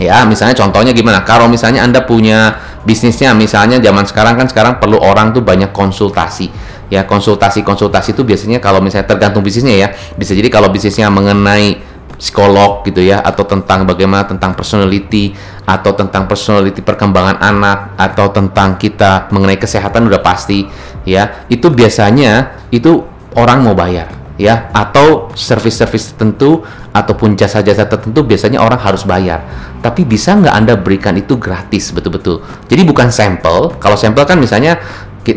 Ya, 0.02 0.26
misalnya 0.26 0.58
contohnya 0.58 0.98
gimana? 0.98 1.22
Kalau 1.22 1.46
misalnya 1.46 1.86
Anda 1.86 2.02
punya 2.02 2.58
bisnisnya, 2.82 3.38
misalnya 3.38 3.78
zaman 3.78 4.10
sekarang 4.10 4.34
kan 4.34 4.50
sekarang 4.50 4.82
perlu 4.82 4.98
orang 4.98 5.30
tuh 5.30 5.46
banyak 5.46 5.70
konsultasi. 5.70 6.50
Ya, 6.90 7.06
konsultasi-konsultasi 7.06 8.18
itu 8.18 8.26
biasanya 8.26 8.58
kalau 8.58 8.82
misalnya 8.82 9.06
tergantung 9.06 9.46
bisnisnya 9.46 9.78
ya. 9.78 9.88
Bisa 10.18 10.34
jadi 10.34 10.50
kalau 10.50 10.74
bisnisnya 10.74 11.08
mengenai 11.14 11.78
psikolog 12.18 12.86
gitu 12.86 13.02
ya 13.02 13.18
atau 13.26 13.50
tentang 13.50 13.82
bagaimana 13.86 14.30
tentang 14.30 14.54
personality 14.54 15.34
atau 15.66 15.98
tentang 15.98 16.30
personality 16.30 16.86
perkembangan 16.86 17.42
anak 17.42 17.98
atau 17.98 18.30
tentang 18.30 18.78
kita 18.78 19.30
mengenai 19.34 19.58
kesehatan 19.58 20.10
udah 20.10 20.22
pasti 20.22 20.66
ya. 21.06 21.46
Itu 21.46 21.70
biasanya 21.70 22.62
itu 22.74 23.06
orang 23.38 23.66
mau 23.66 23.74
bayar 23.74 24.21
ya 24.42 24.74
atau 24.74 25.30
service-service 25.38 26.18
tertentu 26.18 26.66
ataupun 26.90 27.38
jasa-jasa 27.38 27.86
tertentu 27.86 28.26
biasanya 28.26 28.58
orang 28.58 28.82
harus 28.82 29.06
bayar. 29.06 29.46
Tapi 29.86 30.02
bisa 30.02 30.34
nggak 30.34 30.56
anda 30.58 30.74
berikan 30.74 31.14
itu 31.14 31.38
gratis 31.38 31.94
betul-betul? 31.94 32.42
Jadi 32.66 32.82
bukan 32.82 33.14
sampel. 33.14 33.78
Kalau 33.78 33.94
sampel 33.94 34.26
kan 34.26 34.42
misalnya 34.42 34.82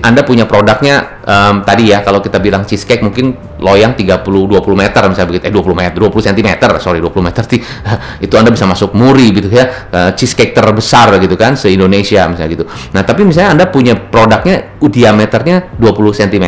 anda 0.00 0.24
punya 0.24 0.48
produknya 0.48 1.20
um, 1.28 1.60
tadi 1.60 1.92
ya 1.92 2.00
kalau 2.00 2.24
kita 2.24 2.40
bilang 2.40 2.64
cheesecake 2.64 3.04
mungkin 3.04 3.36
loyang 3.60 3.92
30 3.92 4.24
20 4.24 4.60
meter 4.72 5.02
misalnya 5.12 5.28
begitu 5.28 5.44
eh 5.48 5.52
20 5.52 5.76
meter 5.76 5.98
20 6.00 6.26
cm 6.32 6.48
sorry 6.80 6.98
20 7.04 7.20
meter 7.20 7.42
sih 7.44 7.60
itu 8.24 8.34
Anda 8.36 8.48
bisa 8.48 8.64
masuk 8.64 8.96
muri 8.96 9.28
gitu 9.36 9.52
ya 9.52 9.68
uh, 9.92 10.10
cheesecake 10.16 10.56
terbesar 10.56 11.20
gitu 11.20 11.36
kan 11.36 11.54
se 11.58 11.68
Indonesia 11.68 12.24
misalnya 12.30 12.50
gitu. 12.50 12.64
Nah, 12.94 13.02
tapi 13.02 13.26
misalnya 13.26 13.50
Anda 13.58 13.66
punya 13.68 13.96
produknya 13.96 14.76
diameternya 14.84 15.80
20 15.80 16.20
cm. 16.20 16.46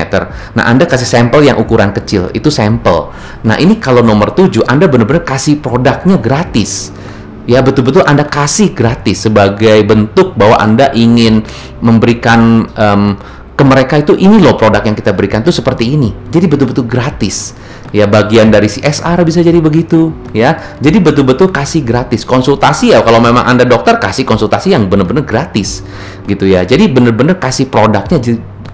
Nah, 0.55 0.65
Anda 0.69 0.85
kasih 0.85 1.09
sampel 1.09 1.49
yang 1.49 1.57
ukuran 1.57 1.91
kecil, 1.97 2.29
itu 2.37 2.53
sampel. 2.53 3.11
Nah, 3.49 3.57
ini 3.57 3.81
kalau 3.81 4.05
nomor 4.05 4.37
7 4.37 4.65
Anda 4.69 4.87
benar-benar 4.87 5.25
kasih 5.25 5.59
produknya 5.59 6.21
gratis 6.21 6.93
ya 7.47 7.63
betul-betul 7.63 8.03
Anda 8.05 8.27
kasih 8.27 8.75
gratis 8.75 9.25
sebagai 9.25 9.81
bentuk 9.87 10.35
bahwa 10.35 10.59
Anda 10.59 10.93
ingin 10.93 11.47
memberikan 11.81 12.67
um, 12.75 13.17
ke 13.57 13.65
mereka 13.65 13.97
itu 13.97 14.13
ini 14.21 14.37
loh 14.37 14.53
produk 14.53 14.85
yang 14.85 14.93
kita 14.93 15.17
berikan 15.17 15.41
tuh 15.41 15.55
seperti 15.55 15.97
ini. 15.97 16.13
Jadi 16.29 16.45
betul-betul 16.45 16.85
gratis. 16.85 17.57
Ya 17.95 18.05
bagian 18.05 18.53
dari 18.53 18.69
CSR 18.69 19.25
bisa 19.25 19.41
jadi 19.41 19.57
begitu 19.65 20.13
ya. 20.37 20.77
Jadi 20.77 21.01
betul-betul 21.01 21.49
kasih 21.49 21.81
gratis. 21.81 22.29
Konsultasi 22.29 22.93
ya 22.93 23.01
kalau 23.01 23.17
memang 23.17 23.49
Anda 23.49 23.65
dokter 23.65 23.97
kasih 23.97 24.29
konsultasi 24.29 24.77
yang 24.77 24.93
benar-benar 24.93 25.25
gratis 25.25 25.81
gitu 26.29 26.45
ya. 26.45 26.69
Jadi 26.69 26.93
benar-benar 26.93 27.41
kasih 27.41 27.73
produknya 27.73 28.21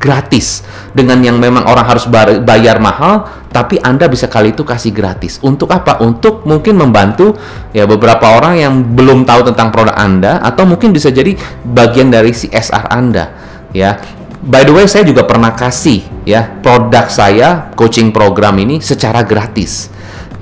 gratis 0.03 0.67
dengan 0.91 1.23
yang 1.23 1.39
memang 1.39 1.63
orang 1.63 1.87
harus 1.87 2.11
bayar 2.43 2.83
mahal 2.83 3.31
tapi 3.53 3.79
Anda 3.79 4.09
bisa 4.09 4.27
kali 4.27 4.57
itu 4.57 4.65
kasih 4.65 4.91
gratis. 4.91 5.39
Untuk 5.45 5.69
apa? 5.71 6.01
Untuk 6.01 6.43
mungkin 6.49 6.75
membantu 6.81 7.37
ya 7.71 7.85
beberapa 7.85 8.35
orang 8.35 8.59
yang 8.59 8.75
belum 8.97 9.29
tahu 9.29 9.53
tentang 9.53 9.71
produk 9.71 9.95
Anda 9.95 10.43
atau 10.43 10.67
mungkin 10.67 10.91
bisa 10.91 11.13
jadi 11.13 11.37
bagian 11.63 12.11
dari 12.11 12.35
CSR 12.35 12.91
Anda 12.91 13.31
ya. 13.71 14.01
By 14.43 14.67
the 14.67 14.75
way, 14.75 14.91
saya 14.91 15.07
juga 15.07 15.23
pernah 15.23 15.55
kasih 15.55 16.03
ya 16.27 16.51
produk 16.59 17.07
saya 17.07 17.71
coaching 17.79 18.11
program 18.11 18.59
ini 18.59 18.83
secara 18.83 19.23
gratis 19.23 19.87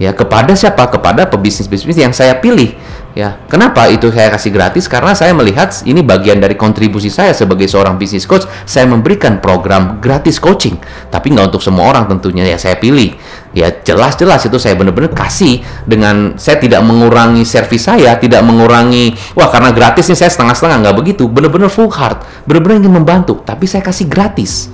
ya 0.01 0.17
kepada 0.17 0.57
siapa? 0.57 0.89
Kepada 0.89 1.29
pebisnis 1.29 1.69
bisnis 1.69 2.01
yang 2.01 2.17
saya 2.17 2.41
pilih 2.41 2.73
Ya, 3.11 3.43
kenapa 3.51 3.91
itu 3.91 4.07
saya 4.15 4.31
kasih 4.31 4.55
gratis? 4.55 4.87
Karena 4.87 5.19
saya 5.19 5.35
melihat 5.35 5.75
ini 5.83 5.99
bagian 5.99 6.39
dari 6.39 6.55
kontribusi 6.55 7.11
saya 7.11 7.35
sebagai 7.35 7.67
seorang 7.67 7.99
bisnis 7.99 8.23
coach. 8.23 8.47
Saya 8.63 8.87
memberikan 8.87 9.43
program 9.43 9.99
gratis 9.99 10.39
coaching, 10.39 10.79
tapi 11.11 11.35
nggak 11.35 11.51
untuk 11.51 11.59
semua 11.59 11.91
orang 11.91 12.07
tentunya. 12.07 12.47
Ya 12.47 12.55
saya 12.55 12.79
pilih. 12.79 13.19
Ya 13.51 13.67
jelas-jelas 13.67 14.47
itu 14.47 14.63
saya 14.63 14.79
benar-benar 14.79 15.11
kasih 15.11 15.59
dengan 15.83 16.39
saya 16.39 16.63
tidak 16.63 16.87
mengurangi 16.87 17.43
servis 17.43 17.91
saya, 17.91 18.15
tidak 18.15 18.47
mengurangi. 18.47 19.19
Wah 19.35 19.51
karena 19.51 19.75
gratis 19.75 20.07
nih 20.07 20.15
saya 20.15 20.31
setengah-setengah 20.31 20.79
nggak 20.87 20.97
begitu. 21.03 21.27
Benar-benar 21.27 21.67
full 21.67 21.91
heart, 21.91 22.23
benar-benar 22.47 22.79
ingin 22.79 22.95
membantu, 22.95 23.43
tapi 23.43 23.67
saya 23.67 23.83
kasih 23.83 24.07
gratis. 24.07 24.71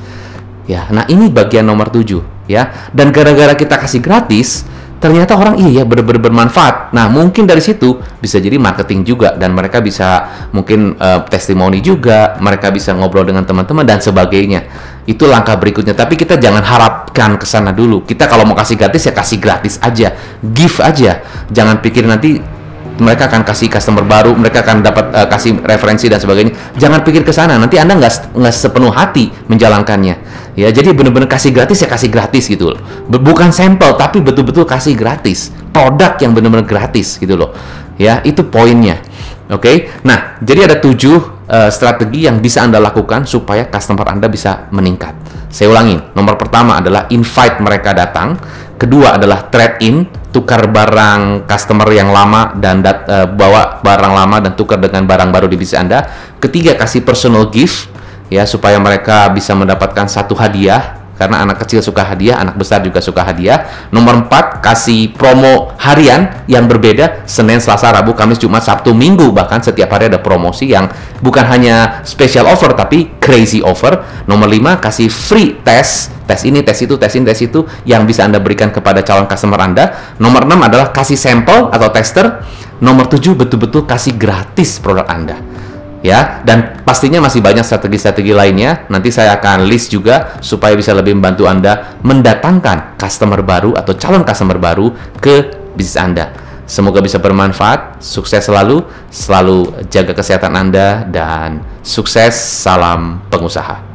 Ya, 0.68 0.84
nah 0.92 1.08
ini 1.08 1.32
bagian 1.32 1.64
nomor 1.64 1.88
tujuh. 1.88 2.20
Ya, 2.46 2.92
dan 2.94 3.10
gara-gara 3.10 3.58
kita 3.58 3.74
kasih 3.74 3.98
gratis, 3.98 4.62
ternyata 4.96 5.36
orang 5.36 5.60
iya 5.60 5.82
ya 5.82 5.84
benar-benar 5.84 6.32
bermanfaat. 6.32 6.96
Nah, 6.96 7.06
mungkin 7.12 7.44
dari 7.44 7.60
situ 7.60 8.00
bisa 8.18 8.40
jadi 8.40 8.56
marketing 8.56 9.04
juga 9.04 9.36
dan 9.36 9.52
mereka 9.52 9.84
bisa 9.84 10.28
mungkin 10.50 10.96
uh, 10.96 11.22
testimoni 11.28 11.84
juga, 11.84 12.34
mereka 12.40 12.72
bisa 12.72 12.96
ngobrol 12.96 13.28
dengan 13.28 13.44
teman-teman 13.44 13.84
dan 13.84 14.00
sebagainya. 14.00 14.64
Itu 15.06 15.28
langkah 15.30 15.54
berikutnya. 15.54 15.94
Tapi 15.94 16.18
kita 16.18 16.40
jangan 16.40 16.64
harapkan 16.64 17.38
ke 17.38 17.46
sana 17.46 17.70
dulu. 17.70 18.02
Kita 18.02 18.26
kalau 18.26 18.42
mau 18.42 18.58
kasih 18.58 18.74
gratis 18.74 19.06
ya 19.06 19.14
kasih 19.14 19.38
gratis 19.38 19.78
aja. 19.78 20.16
Give 20.42 20.78
aja. 20.82 21.22
Jangan 21.52 21.78
pikir 21.78 22.08
nanti 22.10 22.55
mereka 22.98 23.28
akan 23.28 23.42
kasih 23.44 23.68
customer 23.68 24.04
baru, 24.04 24.32
mereka 24.36 24.64
akan 24.64 24.82
dapat 24.84 25.04
uh, 25.12 25.28
kasih 25.28 25.60
referensi 25.62 26.08
dan 26.08 26.20
sebagainya. 26.20 26.52
Jangan 26.76 27.04
pikir 27.04 27.22
ke 27.22 27.32
sana, 27.32 27.56
nanti 27.60 27.76
Anda 27.76 27.96
nggak 27.96 28.36
nggak 28.36 28.54
sepenuh 28.54 28.92
hati 28.92 29.32
menjalankannya. 29.48 30.14
Ya, 30.56 30.72
jadi 30.72 30.96
benar-benar 30.96 31.28
kasih 31.28 31.52
gratis 31.52 31.84
ya 31.84 31.88
kasih 31.88 32.08
gratis 32.08 32.48
gitu 32.48 32.72
loh. 32.72 32.80
Bukan 33.12 33.52
sampel 33.52 33.92
tapi 34.00 34.24
betul-betul 34.24 34.64
kasih 34.64 34.96
gratis. 34.96 35.52
Produk 35.68 36.16
yang 36.16 36.32
benar-benar 36.32 36.64
gratis 36.64 37.20
gitu 37.20 37.36
loh. 37.36 37.52
Ya, 38.00 38.24
itu 38.24 38.40
poinnya. 38.48 39.04
Oke. 39.52 39.60
Okay? 39.60 39.76
Nah, 40.02 40.40
jadi 40.40 40.66
ada 40.66 40.76
tujuh 40.80 41.46
uh, 41.46 41.70
strategi 41.70 42.26
yang 42.26 42.42
bisa 42.42 42.64
Anda 42.64 42.82
lakukan 42.82 43.28
supaya 43.28 43.68
customer 43.68 44.08
Anda 44.10 44.32
bisa 44.32 44.66
meningkat. 44.72 45.14
Saya 45.52 45.70
ulangi. 45.72 45.96
Nomor 46.16 46.34
pertama 46.36 46.80
adalah 46.82 47.06
invite 47.12 47.62
mereka 47.62 47.94
datang. 47.94 48.36
Kedua 48.76 49.16
adalah 49.16 49.48
trade 49.48 49.76
in, 49.88 50.04
tukar 50.28 50.68
barang 50.68 51.48
customer 51.48 51.88
yang 51.96 52.12
lama 52.12 52.52
dan 52.60 52.84
dat, 52.84 53.08
uh, 53.08 53.24
bawa 53.24 53.80
barang 53.80 54.12
lama 54.12 54.36
dan 54.44 54.52
tukar 54.52 54.76
dengan 54.76 55.08
barang 55.08 55.32
baru 55.32 55.48
di 55.48 55.56
bisnis 55.56 55.80
Anda. 55.80 56.04
Ketiga, 56.36 56.76
kasih 56.76 57.00
personal 57.00 57.48
gift 57.48 57.88
ya 58.28 58.44
supaya 58.44 58.76
mereka 58.76 59.32
bisa 59.32 59.56
mendapatkan 59.56 60.04
satu 60.10 60.36
hadiah 60.36 61.05
karena 61.16 61.42
anak 61.48 61.64
kecil 61.64 61.80
suka 61.80 62.04
hadiah, 62.04 62.36
anak 62.36 62.60
besar 62.60 62.84
juga 62.84 63.00
suka 63.00 63.24
hadiah. 63.24 63.88
Nomor 63.88 64.28
4, 64.28 64.60
kasih 64.60 65.16
promo 65.16 65.72
harian 65.80 66.44
yang 66.44 66.68
berbeda, 66.68 67.24
Senin, 67.24 67.58
Selasa, 67.58 67.88
Rabu, 67.88 68.12
Kamis, 68.12 68.36
Jumat, 68.36 68.62
Sabtu, 68.62 68.92
Minggu, 68.92 69.32
bahkan 69.32 69.64
setiap 69.64 69.96
hari 69.96 70.12
ada 70.12 70.20
promosi 70.20 70.68
yang 70.68 70.86
bukan 71.24 71.48
hanya 71.48 72.04
special 72.04 72.44
offer, 72.46 72.76
tapi 72.76 73.16
crazy 73.16 73.64
offer. 73.64 74.04
Nomor 74.28 74.52
5, 74.52 74.76
kasih 74.76 75.08
free 75.08 75.56
test, 75.64 76.12
tes 76.28 76.44
ini, 76.44 76.60
tes 76.60 76.76
itu, 76.84 76.94
tes 77.00 77.12
ini, 77.16 77.24
tes 77.24 77.40
itu, 77.40 77.64
yang 77.88 78.04
bisa 78.04 78.28
Anda 78.28 78.36
berikan 78.36 78.68
kepada 78.68 79.00
calon 79.00 79.24
customer 79.24 79.58
Anda. 79.64 80.16
Nomor 80.20 80.44
6 80.44 80.68
adalah 80.68 80.86
kasih 80.92 81.16
sampel 81.16 81.72
atau 81.72 81.88
tester. 81.88 82.44
Nomor 82.76 83.08
7, 83.08 83.32
betul-betul 83.32 83.88
kasih 83.88 84.20
gratis 84.20 84.76
produk 84.76 85.08
Anda 85.08 85.55
ya 86.02 86.42
dan 86.42 86.82
pastinya 86.82 87.22
masih 87.22 87.40
banyak 87.40 87.62
strategi-strategi 87.62 88.34
lainnya. 88.34 88.84
Nanti 88.90 89.14
saya 89.14 89.38
akan 89.38 89.68
list 89.70 89.94
juga 89.94 90.36
supaya 90.42 90.74
bisa 90.74 90.92
lebih 90.92 91.16
membantu 91.16 91.46
Anda 91.46 91.96
mendatangkan 92.02 92.98
customer 92.98 93.40
baru 93.46 93.78
atau 93.78 93.94
calon 93.94 94.26
customer 94.26 94.58
baru 94.58 94.90
ke 95.22 95.70
bisnis 95.78 96.00
Anda. 96.00 96.26
Semoga 96.66 96.98
bisa 96.98 97.22
bermanfaat. 97.22 98.02
Sukses 98.02 98.42
selalu 98.42 98.82
selalu 99.06 99.86
jaga 99.86 100.18
kesehatan 100.18 100.52
Anda 100.58 101.06
dan 101.06 101.62
sukses 101.86 102.34
salam 102.34 103.22
pengusaha 103.30 103.85